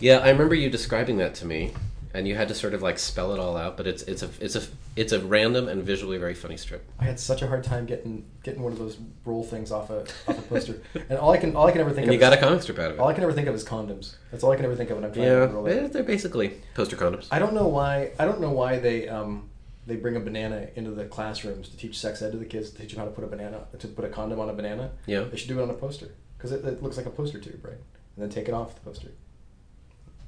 [0.00, 1.72] Yeah, I remember you describing that to me,
[2.12, 3.76] and you had to sort of like spell it all out.
[3.76, 4.62] But it's it's a it's a
[4.96, 6.84] it's a random and visually very funny strip.
[6.98, 10.00] I had such a hard time getting getting one of those roll things off a
[10.28, 10.80] off a poster.
[11.08, 12.36] and all I can all I can ever think And of you is, got a
[12.40, 13.00] comic strip out of it.
[13.00, 13.08] all.
[13.08, 14.14] I can ever think of is condoms.
[14.30, 15.92] That's all I can ever think of when I'm trying Yeah, to roll they're, it.
[15.92, 17.28] they're basically poster condoms.
[17.30, 19.48] I don't know why I don't know why they um
[19.86, 22.78] they bring a banana into the classrooms to teach sex ed to the kids to
[22.78, 24.92] teach them how to put a banana to put a condom on a banana.
[25.06, 25.24] Yeah.
[25.24, 27.64] They should do it on a poster because it, it looks like a poster tube,
[27.64, 27.74] right?
[28.16, 29.08] And then take it off the poster.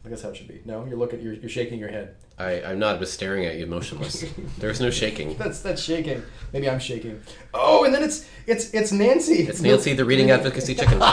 [0.06, 0.62] I guess how it should be.
[0.64, 1.20] No, you're looking.
[1.20, 2.14] You're, you're shaking your head.
[2.38, 2.96] I I'm not.
[2.96, 4.24] I was staring at you, motionless.
[4.58, 5.36] There's no shaking.
[5.36, 6.22] That's that's shaking.
[6.52, 7.20] Maybe I'm shaking.
[7.52, 9.48] Oh, and then it's it's it's Nancy.
[9.48, 11.02] It's Nancy, the reading advocacy chicken.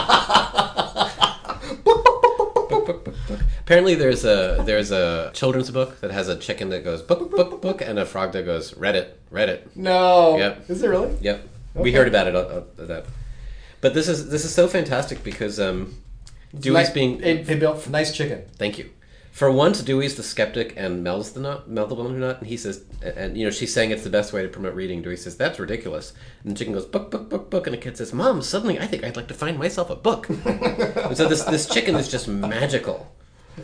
[3.62, 7.62] Apparently, there's a there's a children's book that has a chicken that goes book, book,
[7.62, 9.62] book, and a frog that goes Reddit, Reddit.
[9.76, 10.38] No.
[10.38, 10.70] Yep.
[10.70, 11.16] Is it really?
[11.22, 11.92] Yep, we Okay.
[11.98, 12.36] heard about it.
[12.36, 13.06] Uh, uh, that,
[13.82, 15.96] but this is this is so fantastic because um,
[16.58, 18.44] Dewey's Ni- being Hey, hey, Bill, nice chicken.
[18.58, 18.90] Thank you.
[19.34, 22.48] For once, Dewey's the skeptic and Mel's the not Mel the one who not, and
[22.48, 25.02] he says, and you know she's saying it's the best way to promote reading.
[25.02, 26.14] Dewey says that's ridiculous,
[26.44, 28.86] and the chicken goes book book book book, and the kid says, "Mom, suddenly I
[28.86, 32.28] think I'd like to find myself a book." and so this this chicken is just
[32.28, 33.12] magical.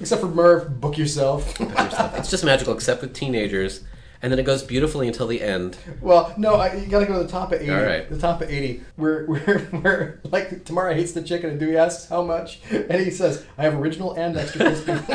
[0.01, 1.53] Except for Merv, book yourself.
[1.59, 3.83] It's just magical, except with teenagers,
[4.21, 5.77] and then it goes beautifully until the end.
[6.01, 7.71] well, no, I, you gotta go to the top of 80.
[7.71, 8.09] All right.
[8.09, 8.83] The top of 80.
[8.95, 13.11] Where, where, where, like, Tamara hates the chicken, and Dewey asks how much, and he
[13.11, 14.91] says, I have original and extra crispy.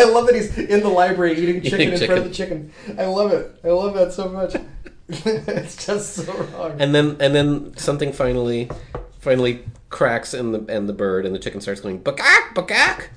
[0.00, 2.72] I love that he's in the library eating chicken Eating in front of the chicken.
[2.98, 3.54] I love it.
[3.62, 4.54] I love that so much.
[5.08, 6.80] it's just so wrong.
[6.80, 8.70] And then and then something finally
[9.18, 13.08] finally cracks in the and the bird and the chicken starts going bakak bakak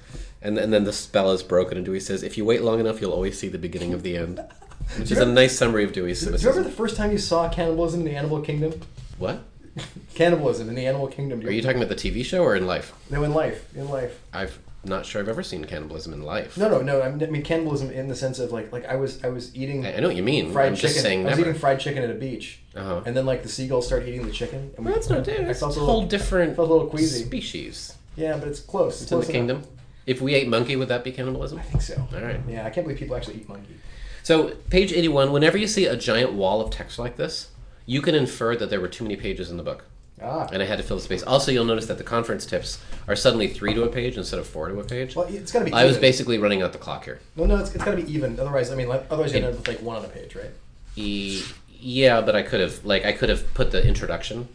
[0.43, 3.01] and and then the spell is broken and Dewey says if you wait long enough
[3.01, 4.39] you'll always see the beginning of the end
[4.97, 7.49] which is a nice summary of Dewey's Do you remember the first time you saw
[7.49, 8.79] cannibalism in the animal kingdom?
[9.17, 9.39] What?
[10.15, 11.39] Cannibalism in the animal kingdom.
[11.41, 12.93] Are you talking about the TV show or in life?
[13.10, 13.65] No, in life.
[13.75, 14.19] In life.
[14.32, 16.58] I've not sure I've ever seen cannibalism in life.
[16.58, 17.01] No, no, no.
[17.01, 19.99] I mean, cannibalism in the sense of like, like I was, I was eating I,
[19.99, 20.51] know what you mean.
[20.51, 20.89] fried I'm chicken.
[20.89, 21.49] just saying I was never.
[21.49, 23.01] eating fried chicken at a beach, Uh-huh.
[23.06, 24.73] and then like the seagulls start eating the chicken.
[24.77, 25.39] And Well, that's not I it.
[25.47, 27.23] It's a felt a whole little, different felt a little queasy.
[27.23, 27.93] species.
[28.15, 29.01] Yeah, but it's close.
[29.01, 29.34] It's in the enough.
[29.34, 29.63] kingdom.
[30.05, 31.59] If we ate monkey, would that be cannibalism?
[31.59, 32.07] I think so.
[32.13, 32.39] All right.
[32.47, 33.75] Yeah, I can't believe people actually eat monkey.
[34.23, 37.49] So, page 81, whenever you see a giant wall of text like this,
[37.85, 39.85] you can infer that there were too many pages in the book.
[40.21, 40.47] Ah.
[40.51, 41.23] And I had to fill the space.
[41.23, 44.47] Also, you'll notice that the conference tips are suddenly three to a page instead of
[44.47, 45.15] four to a page.
[45.15, 45.73] Well, it's got to be.
[45.73, 47.19] I was basically running out the clock here.
[47.35, 48.39] No, no, it's, it's got to be even.
[48.39, 50.51] Otherwise, I mean, like, otherwise you end up with like one on a page, right?
[50.95, 51.43] E-
[51.79, 54.47] yeah, but I could have like I could have put the introduction.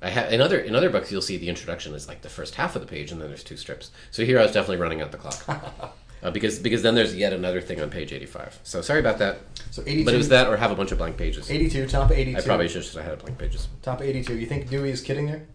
[0.00, 2.54] I ha- in other in other books you'll see the introduction is like the first
[2.54, 3.90] half of the page and then there's two strips.
[4.10, 5.94] So here I was definitely running out the clock.
[6.20, 8.58] Uh, because because then there's yet another thing on page 85.
[8.64, 9.38] So sorry about that.
[9.70, 10.04] So 82.
[10.04, 11.48] But it was that or have a bunch of blank pages.
[11.48, 12.36] 82, top of 82.
[12.38, 13.68] I probably should have had blank pages.
[13.82, 14.36] Top 82.
[14.36, 15.46] You think Dewey is kidding there?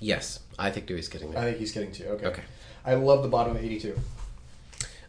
[0.00, 1.42] Yes, I think Dewey's kidding there.
[1.42, 2.04] I think he's kidding too.
[2.04, 2.26] Okay.
[2.26, 2.42] Okay.
[2.84, 3.98] I love the bottom of 82.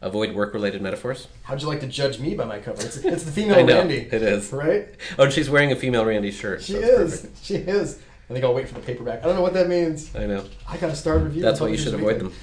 [0.02, 1.28] Avoid work-related metaphors.
[1.43, 2.82] How'd you like to judge me by my cover?
[2.82, 3.97] It's, it's the female I know Randy.
[4.12, 4.52] it is.
[4.52, 4.88] Right?
[5.19, 6.63] Oh, and she's wearing a female Randy shirt.
[6.63, 7.21] She so is.
[7.21, 7.45] perfect.
[7.45, 8.00] She is.
[8.32, 9.20] I think I'll wait for the paperback.
[9.20, 10.15] I don't know what that means.
[10.15, 10.46] I know.
[10.65, 11.41] I got to start review.
[11.41, 12.34] That's why you should avoid them.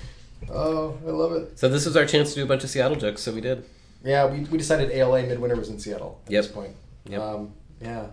[0.52, 1.58] Oh, I love it.
[1.58, 3.64] So this was our chance to do a bunch of Seattle jokes, so we did.
[4.04, 6.42] Yeah, we, we decided ALA Midwinter was in Seattle at Yep.
[6.44, 6.76] this point.
[7.08, 7.20] Yep.
[7.22, 8.06] Um, yeah.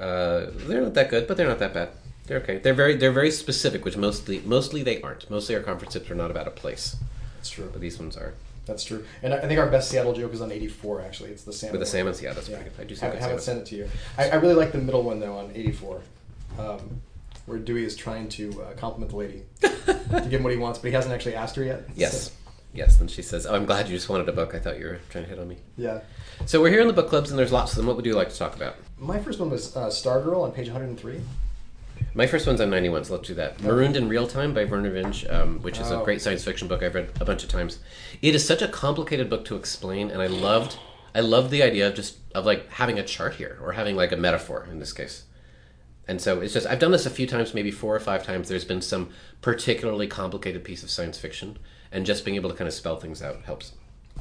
[0.00, 1.90] Uh, they're not that good, but they're not that bad.
[2.26, 2.58] They're okay.
[2.58, 5.30] They're very they're very specific, which mostly mostly they aren't.
[5.30, 6.96] Mostly our conference tips are not about a place,
[7.36, 7.68] That's true.
[7.70, 8.32] but these ones are.
[8.66, 9.04] That's true.
[9.22, 11.30] And I I think our best Seattle joke is on 84, actually.
[11.30, 11.78] It's the salmon.
[11.78, 12.04] With the one.
[12.16, 12.72] salmons, yeah, that's pretty good.
[12.80, 13.40] I do I say good haven't salmon.
[13.40, 13.88] sent it to you.
[14.18, 16.00] I, I really like the middle one, though, on 84,
[16.58, 17.00] um,
[17.46, 20.78] where Dewey is trying to uh, compliment the lady to give him what he wants,
[20.78, 21.82] but he hasn't actually asked her yet.
[21.94, 22.32] Yes,
[22.74, 23.00] yes.
[23.00, 24.54] And she says, "Oh, I'm glad you just wanted a book.
[24.54, 26.00] I thought you were trying to hit on me." Yeah.
[26.46, 27.86] So we're here in the book clubs, and there's lots of them.
[27.86, 28.76] What would you like to talk about?
[28.98, 31.20] My first one was uh, Stargirl on page 103.
[32.14, 33.60] My first one's on 91, so let's do that.
[33.62, 36.04] Marooned in Real Time by Vernor Vinge, um, which is a Oh.
[36.04, 37.78] great science fiction book I've read a bunch of times.
[38.22, 40.78] It is such a complicated book to explain, and I loved,
[41.14, 44.12] I loved the idea of just of like having a chart here or having like
[44.12, 45.24] a metaphor in this case.
[46.08, 48.48] And so it's just I've done this a few times, maybe four or five times.
[48.48, 51.58] There's been some particularly complicated piece of science fiction,
[51.90, 53.72] and just being able to kind of spell things out helps.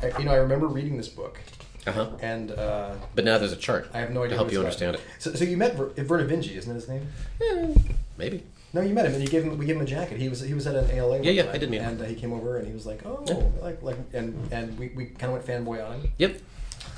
[0.02, 1.39] I, you know, I remember reading this book,
[1.88, 2.10] Uh huh.
[2.21, 3.89] and uh, But now there's a chart.
[3.93, 5.06] I have no idea to help you understand about.
[5.19, 7.08] So, so you met Ver- Vinge, isn't that his name?
[7.39, 7.78] it.
[7.78, 8.43] Eh, maybe.
[8.74, 9.58] No, you met him, and you gave him.
[9.58, 10.19] We gave him a jacket.
[10.19, 11.21] He was he was at an ALA.
[11.21, 11.91] Yeah, yeah, time, I did meet him.
[11.91, 13.43] And uh, he came over, and he was like, "Oh, Yeah.
[13.62, 16.12] like like," and and we, we kind of went fanboy on him.
[16.17, 16.41] Yep.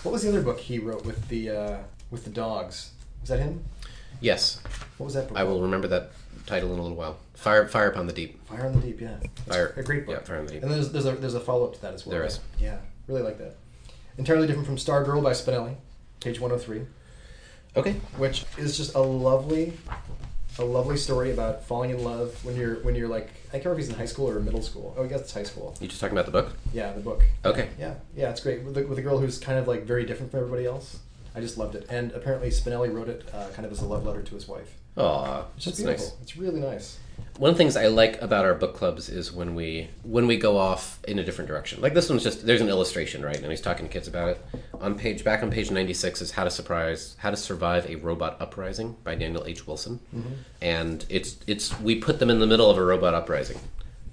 [0.04, 1.78] What was the other book he wrote with the uh,
[2.10, 2.92] with the dogs?
[3.22, 3.64] Was that him?
[4.20, 4.60] Yes,
[4.98, 5.38] What was that book?
[5.38, 6.12] I will remember that
[6.46, 7.18] title in a little while.
[7.36, 8.44] Fire, Fire Upon the Deep.
[8.48, 9.00] Fire on the Deep.
[9.02, 10.16] Yeah, It's Fire- a great book.
[10.16, 10.64] yeah, Fire on the Deep.
[10.64, 12.12] And there's there's a there's a follow up to that as well.
[12.18, 12.40] There is.
[12.60, 12.78] Yeah,
[13.08, 13.56] really like that.
[14.18, 15.76] Entirely different from Stargirl by Spinelli,
[16.22, 16.88] page 103,
[17.76, 17.94] Okay.
[18.18, 19.74] which is just a lovely,
[20.58, 23.80] a lovely story about falling in love when you're when you're like I can't remember
[23.82, 24.96] if he's in high school or middle school.
[24.98, 25.76] Oh, I guess it's high school.
[25.80, 26.58] You just talking about the book?
[26.74, 27.24] Yeah, the book.
[27.46, 27.70] Okay.
[27.80, 30.32] Yeah, yeah, it's great with the, with a girl who's kind of like very different
[30.32, 30.98] from everybody else.
[31.38, 34.06] I just loved it, and apparently Spinelli wrote it uh, kind of as a love
[34.06, 34.74] letter to his wife.
[34.98, 36.06] Aw, It's just that's beautiful.
[36.06, 36.16] nice.
[36.24, 36.98] It's really nice.
[37.38, 40.38] One of the things I like about our book clubs is when we when we
[40.38, 41.80] go off in a different direction.
[41.80, 43.38] Like this one's just there's an illustration, right?
[43.38, 44.46] And he's talking to kids about it.
[44.82, 48.38] On page back on page 96 is How to Surprise How to Survive a Robot
[48.42, 49.68] Uprising by Daniel H.
[49.68, 50.00] Wilson.
[50.62, 53.60] And it's it's we put them in the middle of a robot uprising.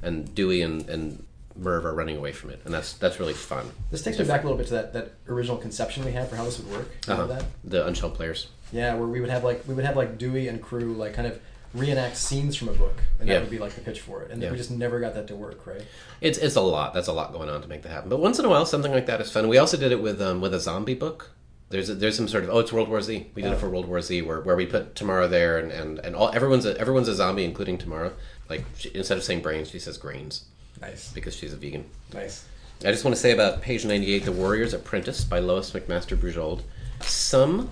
[0.02, 1.23] And Dewey and, and
[1.56, 2.60] Merv are running away from it.
[2.64, 3.70] And that's that's really fun.
[3.90, 6.36] This takes me back a little bit to that, that original conception we had for
[6.36, 6.90] how this would work.
[7.08, 7.26] Uh-huh.
[7.26, 7.44] that?
[7.64, 8.48] The Unshelved players.
[8.72, 11.28] Yeah, where we would have like we would have like Dewey and crew like kind
[11.28, 11.40] of
[11.74, 13.40] reenact scenes from a book, and that Yeah.
[13.40, 14.30] would be like the pitch for it.
[14.30, 14.50] And Yeah.
[14.50, 15.82] we just never got that to work, right?
[16.20, 16.94] It's it's a lot.
[16.94, 18.08] That's a lot going on to make that happen.
[18.10, 19.48] But once in a while, something like that is fun.
[19.48, 21.30] We also did it with um, with a zombie book.
[21.70, 23.30] There's a, there's some sort of oh it's World War Z.
[23.34, 25.98] We did it for World War Z where, where we put Tamara there and, and,
[26.00, 28.12] and all everyone's a, everyone's a zombie including Tamara.
[28.48, 30.44] Like she, instead of saying brains, she says grains
[30.88, 31.86] Nice, because she's a vegan.
[32.12, 32.46] nice.
[32.84, 36.62] I just want to say about page 98, The Warrior's Apprentice by Lois McMaster Bujold.
[37.00, 37.70] Some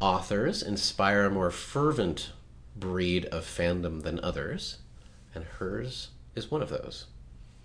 [0.00, 2.32] authors inspire a more fervent
[2.74, 4.78] breed of fandom than others,
[5.34, 7.06] and hers is one of those.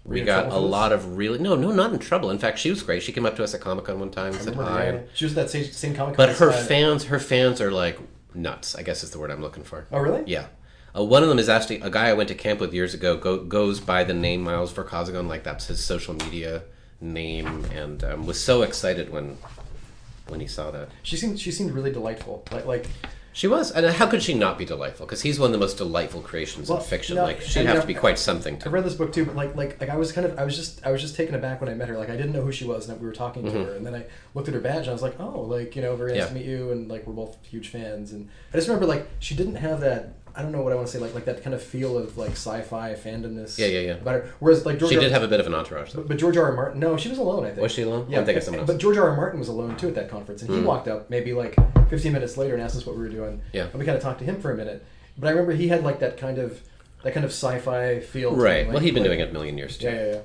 [0.03, 2.29] We got a lot of really no, no, not in trouble.
[2.29, 3.01] In fact, she was great.
[3.01, 4.85] She came up to us at Comic Con one time and said hi.
[4.85, 6.17] yeah, she was at that same, same comic.
[6.17, 7.99] But her fans, her fans are like
[8.33, 8.75] nuts.
[8.75, 9.87] I guess is the word I'm looking for.
[9.91, 10.23] Oh, really?
[10.25, 10.47] Yeah.
[10.95, 13.17] Uh, one of them is actually a guy I went to camp with years ago.
[13.17, 16.63] Go, goes by the name Miles Vorkosigan, like that's his social media
[16.99, 19.37] name, and um, was so excited when
[20.27, 20.89] when he saw that.
[21.03, 22.43] She seemed she seemed really delightful.
[22.51, 22.87] Like like
[23.33, 25.05] She was, and how could she not be delightful?
[25.05, 27.15] Because he's one of the most delightful creations Well, in fiction.
[27.15, 28.57] no, like she'd have to be quite something.
[28.59, 30.43] To I read this book too, but like like like I was kind of I
[30.43, 31.97] was just I was just taken aback when I met her.
[31.97, 33.95] Like I didn't know who she was, and we were talking to her, and then
[33.95, 34.03] I
[34.35, 36.35] looked at her badge, and I was like, oh, like you know, very nice Mm-hmm.
[36.37, 36.41] Yeah.
[36.41, 38.11] to meet you, and like we're both huge fans.
[38.11, 40.13] And I just remember like she didn't have that.
[40.35, 42.17] I don't know what I want to say, like like that kind of feel of
[42.17, 43.57] like sci-fi fandomness.
[43.57, 43.91] Yeah, yeah, yeah.
[43.93, 46.01] About her, whereas like George she R- did have a bit of an entourage, though.
[46.01, 46.45] But, but George R.
[46.45, 46.53] R.
[46.53, 47.43] Martin, no, she was alone.
[47.45, 47.61] I think.
[47.61, 48.07] Was she alone?
[48.09, 48.67] Yeah, I'm thinking someone else.
[48.67, 49.09] But George R.
[49.09, 49.15] R.
[49.15, 50.65] Martin was alone too at that conference, and he Hmm.
[50.65, 51.55] walked up maybe like
[51.89, 53.41] 15 minutes later and asked us what we were doing.
[53.53, 53.63] Yeah.
[53.65, 54.85] And we kind of talked to him for a minute.
[55.17, 56.61] But I remember he had like that kind of
[57.03, 58.31] that kind of sci-fi feel.
[58.33, 58.65] him, Right.
[58.65, 59.87] like- well, he'd been like- doing it a million years too.
[59.87, 60.19] Yeah, yeah, yeah.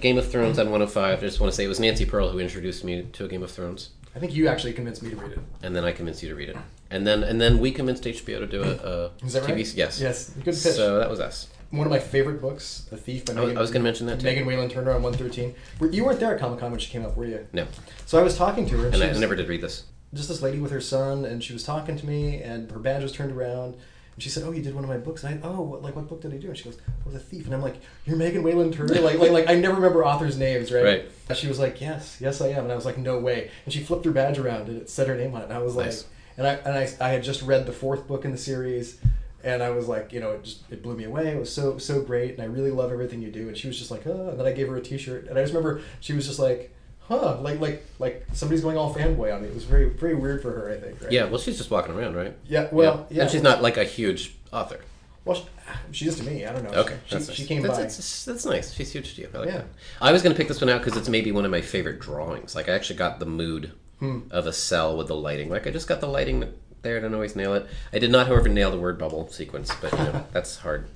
[0.00, 1.18] Game of Thrones on 105.
[1.18, 3.42] I just want to say it was Nancy Pearl who introduced me to a Game
[3.42, 3.90] of Thrones.
[4.16, 5.38] I think you actually convinced me to read it.
[5.62, 6.56] and then I convinced you to read it,
[6.90, 9.48] and then and then we convinced HBO to do a, a Is that TV.
[9.56, 9.74] right?
[9.74, 10.30] Yes, Yes.
[10.30, 10.54] Good pitch.
[10.56, 11.48] So that was us.
[11.70, 13.58] One of my favorite books, The Thief by I was, Megan.
[13.58, 14.24] I was going to mention that too.
[14.24, 15.52] Megan Whalen Turner on 113.
[15.80, 17.44] Were- You weren't there at Comic Con when she came up, were you?
[17.52, 17.66] No,
[18.06, 19.82] So I was talking to her, and, and I, I was never did read this.
[20.14, 23.02] just this lady with her son, and she was talking to me, and her badge
[23.02, 23.74] was turned around,
[24.16, 25.94] and she said, "Oh, you did one of my books." And I, "Oh, what, like
[25.94, 27.76] what book did I do?" And she goes, "Oh, The Thief." And I'm like,
[28.06, 30.82] "You're Megan Whalen Turner?" like, like, like I never remember authors' names, right?
[30.84, 31.04] Right.
[31.28, 33.72] And She was like, "Yes, yes, I am," and I was like, "No way!" And
[33.72, 35.76] she flipped her badge around, and it said her name on it, and I was
[35.76, 36.04] Nice.
[36.04, 38.98] like, and I and I, I had just read the fourth book in the series.
[39.44, 41.28] And I was like, you know, it just it blew me away.
[41.28, 43.46] It was so so great, and I really love everything you do.
[43.46, 44.30] And she was just like, oh.
[44.30, 46.74] And then I gave her a T-shirt, and I just remember she was just like,
[47.08, 49.48] huh, like like like somebody's going all fanboy on me.
[49.48, 51.00] It was very very weird for her, I think.
[51.02, 51.12] Right?
[51.12, 52.36] Yeah, well, she's just walking around, right?
[52.46, 52.68] Yeah.
[52.72, 53.22] Well, yeah.
[53.22, 54.80] and she's not like a huge author.
[55.24, 55.44] Well, she,
[55.90, 56.46] she is to me.
[56.46, 56.78] I don't know.
[56.80, 57.30] Okay, She, she, nice.
[57.32, 57.82] she came that's, by.
[57.82, 58.72] That's, that's nice.
[58.72, 59.28] She's huge to you.
[59.34, 59.56] I like Yeah.
[59.58, 59.66] that.
[60.00, 61.98] I was going to pick this one out because it's maybe one of my favorite
[61.98, 62.54] drawings.
[62.54, 64.20] Like I actually got the mood Hmm.
[64.30, 65.48] of a cell with the lighting.
[65.48, 66.98] Like I just got the lighting there.
[66.98, 67.66] I don't always nail it.
[67.92, 70.86] I did not, however, nail the word bubble sequence, but you know that's hard.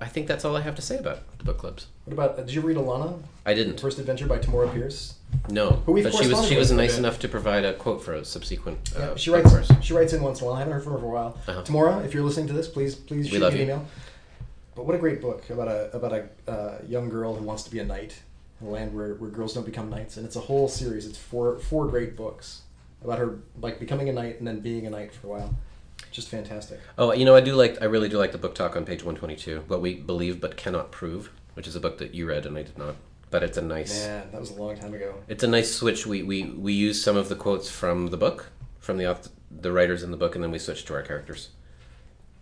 [0.00, 1.86] I think that's all I have to say about the book clubs.
[2.06, 2.36] What about?
[2.38, 3.20] Did you read Alanna?
[3.44, 3.78] I didn't.
[3.78, 5.14] First Adventure by Tamora Pierce.
[5.50, 8.14] No, Who we've but she was she was nice enough to provide a quote for
[8.14, 8.92] a subsequent.
[8.96, 9.50] Yeah, Uh, she writes.
[9.50, 9.70] course.
[9.82, 10.56] She writes in once in a while.
[10.56, 11.38] I haven't heard from her for a while.
[11.46, 11.62] Uh-huh.
[11.62, 13.86] Tamora, if you're listening to this, please please shoot me an email.
[14.74, 17.70] But what a great book about a about a uh, young girl who wants to
[17.70, 18.22] be a knight
[18.60, 21.04] in a land where, where girls don't become knights, and it's a whole series.
[21.06, 22.62] It's four four great books
[23.04, 25.54] about her like becoming a knight and then being a knight for a while.
[26.10, 26.80] Just fantastic.
[26.98, 27.80] Oh, you know, I do like.
[27.80, 29.64] I really do like the book talk on page one twenty two.
[29.68, 32.62] What we believe but cannot prove, which is a book that you read and I
[32.62, 32.96] did not.
[33.30, 34.06] But it's a nice.
[34.06, 35.14] Man, that was a long time ago.
[35.28, 36.06] It's a nice switch.
[36.06, 39.16] We we we use some of the quotes from the book, from the
[39.50, 41.50] the writers in the book, and then we switch to our characters.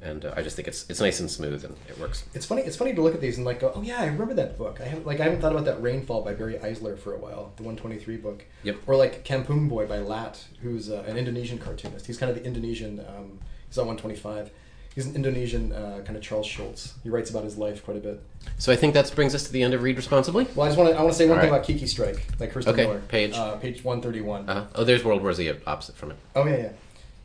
[0.00, 2.24] And uh, I just think it's it's nice and smooth and it works.
[2.32, 2.62] It's funny.
[2.62, 4.80] It's funny to look at these and like go, oh yeah, I remember that book.
[4.80, 7.52] I haven't like I haven't thought about that Rainfall by Barry Eisler for a while,
[7.56, 8.46] the 123 book.
[8.62, 8.76] Yep.
[8.86, 12.06] Or like Kampung Boy by Lat, who's uh, an Indonesian cartoonist.
[12.06, 13.00] He's kind of the Indonesian.
[13.00, 14.50] Um, he's on 125.
[14.94, 16.94] He's an Indonesian uh, kind of Charles Schulz.
[17.04, 18.20] He writes about his life quite a bit.
[18.56, 20.48] So I think that brings us to the end of Read Responsibly.
[20.56, 21.56] Well, I just want to I want to say one All thing right.
[21.58, 23.00] about Kiki Strike, like Kirsten Okay, Miller.
[23.06, 23.34] page.
[23.34, 24.48] Uh, page 131.
[24.48, 26.16] Uh, oh, there's World War Z opposite from it.
[26.34, 26.72] Oh yeah, yeah.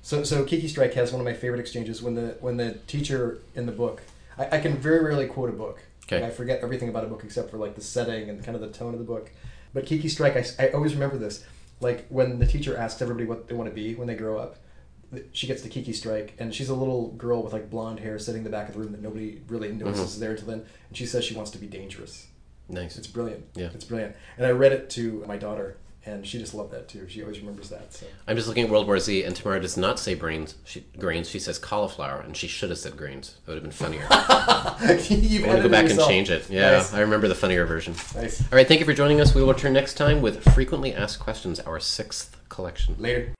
[0.04, 3.40] So so Kiki Strike has one of my favorite exchanges when the when the teacher
[3.56, 4.04] in the book.
[4.38, 5.80] I, I can very rarely quote a book.
[6.06, 6.22] Okay.
[6.22, 8.62] Like, I forget everything about a book except for like the setting and kind of
[8.62, 9.32] the tone of the book.
[9.74, 11.44] But Kiki Strike, I, I always remember this.
[11.80, 14.58] Like when the teacher asks everybody what they want to be when they grow up,
[15.32, 18.40] she gets the Kiki Strike, and she's a little girl with like blonde hair sitting
[18.40, 20.08] in the back of the room that nobody really notices Mhm.
[20.08, 20.66] is there until then.
[20.90, 22.28] And she says she wants to be dangerous.
[22.70, 22.98] Nice.
[22.98, 23.46] It's brilliant.
[23.56, 23.70] Yeah.
[23.74, 24.16] It's brilliant.
[24.38, 27.08] And I read it to my daughter, and she just loved that too.
[27.10, 27.94] She always remembers that.
[27.94, 28.06] So.
[28.28, 31.30] I'm just looking at World War Z, and Tamara does not say brains, she, grains.
[31.30, 33.36] She says cauliflower, and she should have said grains.
[33.46, 34.02] That would have been funnier.
[35.10, 36.50] You've I'm gonna go edited back and change it.
[36.50, 36.94] Yeah, Nice.
[36.94, 37.94] I remember the funnier version.
[38.16, 38.42] Nice.
[38.42, 39.36] All right, thank you for joining us.
[39.36, 42.96] We will return next time with frequently asked questions, our sixth collection.
[42.98, 43.34] Later.